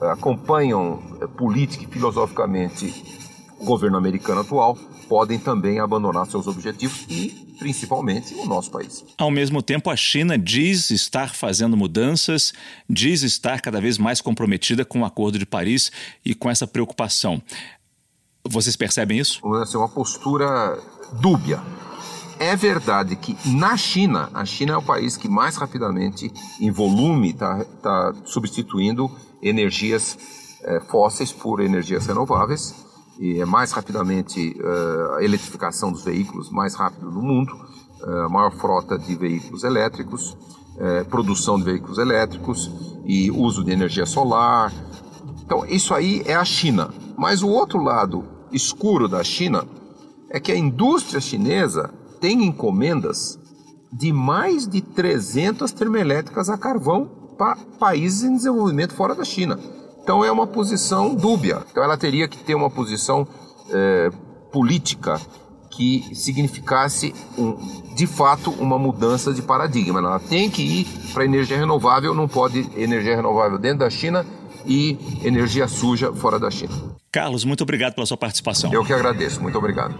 acompanham 0.00 0.98
política 1.38 1.84
e 1.84 1.86
filosoficamente 1.86 3.16
o 3.58 3.64
governo 3.64 3.96
americano 3.96 4.42
atual 4.42 4.76
podem 5.08 5.38
também 5.38 5.78
abandonar 5.78 6.26
seus 6.26 6.46
objetivos 6.46 7.06
e, 7.08 7.45
principalmente, 7.58 8.34
o 8.34 8.46
nosso 8.46 8.70
país. 8.70 9.04
Ao 9.18 9.30
mesmo 9.30 9.62
tempo, 9.62 9.90
a 9.90 9.96
China 9.96 10.38
diz 10.38 10.90
estar 10.90 11.34
fazendo 11.34 11.76
mudanças, 11.76 12.52
diz 12.88 13.22
estar 13.22 13.60
cada 13.60 13.80
vez 13.80 13.98
mais 13.98 14.20
comprometida 14.20 14.84
com 14.84 15.00
o 15.00 15.04
Acordo 15.04 15.38
de 15.38 15.46
Paris 15.46 15.90
e 16.24 16.34
com 16.34 16.50
essa 16.50 16.66
preocupação. 16.66 17.42
Vocês 18.48 18.76
percebem 18.76 19.18
isso? 19.18 19.40
É 19.44 19.76
uma 19.76 19.88
postura 19.88 20.78
dúbia. 21.20 21.60
É 22.38 22.54
verdade 22.54 23.16
que 23.16 23.36
na 23.46 23.76
China, 23.76 24.30
a 24.34 24.44
China 24.44 24.74
é 24.74 24.76
o 24.76 24.82
país 24.82 25.16
que 25.16 25.28
mais 25.28 25.56
rapidamente, 25.56 26.30
em 26.60 26.70
volume, 26.70 27.30
está 27.30 27.64
tá 27.82 28.14
substituindo 28.24 29.10
energias 29.42 30.18
é, 30.62 30.80
fósseis 30.80 31.32
por 31.32 31.60
energias 31.60 32.06
renováveis 32.06 32.85
e 33.18 33.40
é 33.40 33.44
mais 33.44 33.72
rapidamente 33.72 34.56
uh, 34.60 35.14
a 35.14 35.24
eletrificação 35.24 35.90
dos 35.90 36.04
veículos, 36.04 36.50
mais 36.50 36.74
rápido 36.74 37.10
no 37.10 37.22
mundo, 37.22 37.52
uh, 38.02 38.30
maior 38.30 38.52
frota 38.52 38.98
de 38.98 39.14
veículos 39.14 39.64
elétricos, 39.64 40.36
uh, 40.76 41.04
produção 41.08 41.58
de 41.58 41.64
veículos 41.64 41.98
elétricos 41.98 42.70
e 43.04 43.30
uso 43.30 43.64
de 43.64 43.72
energia 43.72 44.06
solar. 44.06 44.72
Então, 45.44 45.64
isso 45.66 45.94
aí 45.94 46.22
é 46.26 46.34
a 46.34 46.44
China. 46.44 46.90
Mas 47.16 47.42
o 47.42 47.48
outro 47.48 47.82
lado 47.82 48.24
escuro 48.52 49.08
da 49.08 49.24
China 49.24 49.66
é 50.28 50.38
que 50.38 50.52
a 50.52 50.56
indústria 50.56 51.20
chinesa 51.20 51.90
tem 52.20 52.44
encomendas 52.44 53.38
de 53.92 54.12
mais 54.12 54.66
de 54.66 54.82
300 54.82 55.72
termoelétricas 55.72 56.50
a 56.50 56.58
carvão 56.58 57.08
para 57.38 57.56
países 57.78 58.24
em 58.24 58.36
desenvolvimento 58.36 58.94
fora 58.94 59.14
da 59.14 59.24
China. 59.24 59.58
Então 60.06 60.24
é 60.24 60.30
uma 60.30 60.46
posição 60.46 61.16
dúbia. 61.16 61.64
Então 61.68 61.82
ela 61.82 61.96
teria 61.96 62.28
que 62.28 62.38
ter 62.38 62.54
uma 62.54 62.70
posição 62.70 63.26
é, 63.68 64.08
política 64.52 65.20
que 65.68 66.14
significasse, 66.14 67.12
um, 67.36 67.56
de 67.92 68.06
fato, 68.06 68.52
uma 68.52 68.78
mudança 68.78 69.34
de 69.34 69.42
paradigma. 69.42 69.98
Ela 69.98 70.20
tem 70.20 70.48
que 70.48 70.62
ir 70.62 70.86
para 71.12 71.24
energia 71.24 71.58
renovável, 71.58 72.14
não 72.14 72.28
pode 72.28 72.70
energia 72.76 73.16
renovável 73.16 73.58
dentro 73.58 73.80
da 73.80 73.90
China 73.90 74.24
e 74.64 74.96
energia 75.24 75.66
suja 75.66 76.12
fora 76.12 76.38
da 76.38 76.52
China. 76.52 76.72
Carlos, 77.10 77.44
muito 77.44 77.62
obrigado 77.62 77.94
pela 77.94 78.06
sua 78.06 78.16
participação. 78.16 78.72
Eu 78.72 78.84
que 78.84 78.92
agradeço. 78.92 79.42
Muito 79.42 79.58
obrigado. 79.58 79.98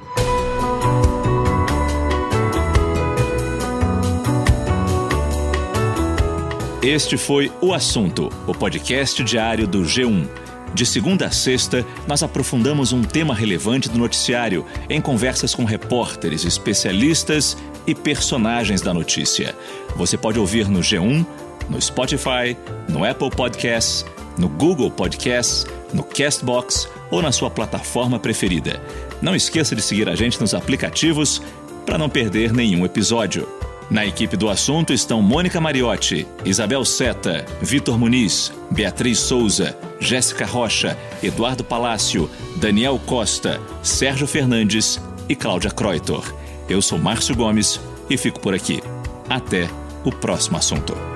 Este 6.86 7.16
foi 7.16 7.50
O 7.60 7.74
Assunto, 7.74 8.30
o 8.46 8.54
podcast 8.54 9.24
diário 9.24 9.66
do 9.66 9.82
G1. 9.82 10.28
De 10.72 10.86
segunda 10.86 11.26
a 11.26 11.32
sexta, 11.32 11.84
nós 12.06 12.22
aprofundamos 12.22 12.92
um 12.92 13.02
tema 13.02 13.34
relevante 13.34 13.88
do 13.88 13.98
noticiário 13.98 14.64
em 14.88 15.00
conversas 15.00 15.52
com 15.52 15.64
repórteres, 15.64 16.44
especialistas 16.44 17.56
e 17.88 17.92
personagens 17.92 18.82
da 18.82 18.94
notícia. 18.94 19.52
Você 19.96 20.16
pode 20.16 20.38
ouvir 20.38 20.68
no 20.68 20.78
G1, 20.78 21.26
no 21.68 21.82
Spotify, 21.82 22.56
no 22.88 23.04
Apple 23.04 23.30
Podcasts, 23.30 24.06
no 24.38 24.48
Google 24.48 24.88
Podcasts, 24.88 25.66
no 25.92 26.04
Castbox 26.04 26.88
ou 27.10 27.20
na 27.20 27.32
sua 27.32 27.50
plataforma 27.50 28.20
preferida. 28.20 28.80
Não 29.20 29.34
esqueça 29.34 29.74
de 29.74 29.82
seguir 29.82 30.08
a 30.08 30.14
gente 30.14 30.40
nos 30.40 30.54
aplicativos 30.54 31.42
para 31.84 31.98
não 31.98 32.08
perder 32.08 32.52
nenhum 32.52 32.84
episódio. 32.84 33.55
Na 33.88 34.04
equipe 34.04 34.36
do 34.36 34.50
assunto 34.50 34.92
estão 34.92 35.22
Mônica 35.22 35.60
Mariotti, 35.60 36.26
Isabel 36.44 36.84
Seta, 36.84 37.44
Vitor 37.62 37.96
Muniz, 37.96 38.52
Beatriz 38.70 39.20
Souza, 39.20 39.78
Jéssica 40.00 40.44
Rocha, 40.44 40.98
Eduardo 41.22 41.62
Palácio, 41.62 42.28
Daniel 42.56 43.00
Costa, 43.06 43.60
Sérgio 43.82 44.26
Fernandes 44.26 45.00
e 45.28 45.36
Cláudia 45.36 45.70
Kreutor. 45.70 46.34
Eu 46.68 46.82
sou 46.82 46.98
Márcio 46.98 47.36
Gomes 47.36 47.80
e 48.10 48.16
fico 48.16 48.40
por 48.40 48.54
aqui. 48.54 48.82
Até 49.28 49.68
o 50.04 50.10
próximo 50.10 50.56
assunto. 50.56 51.15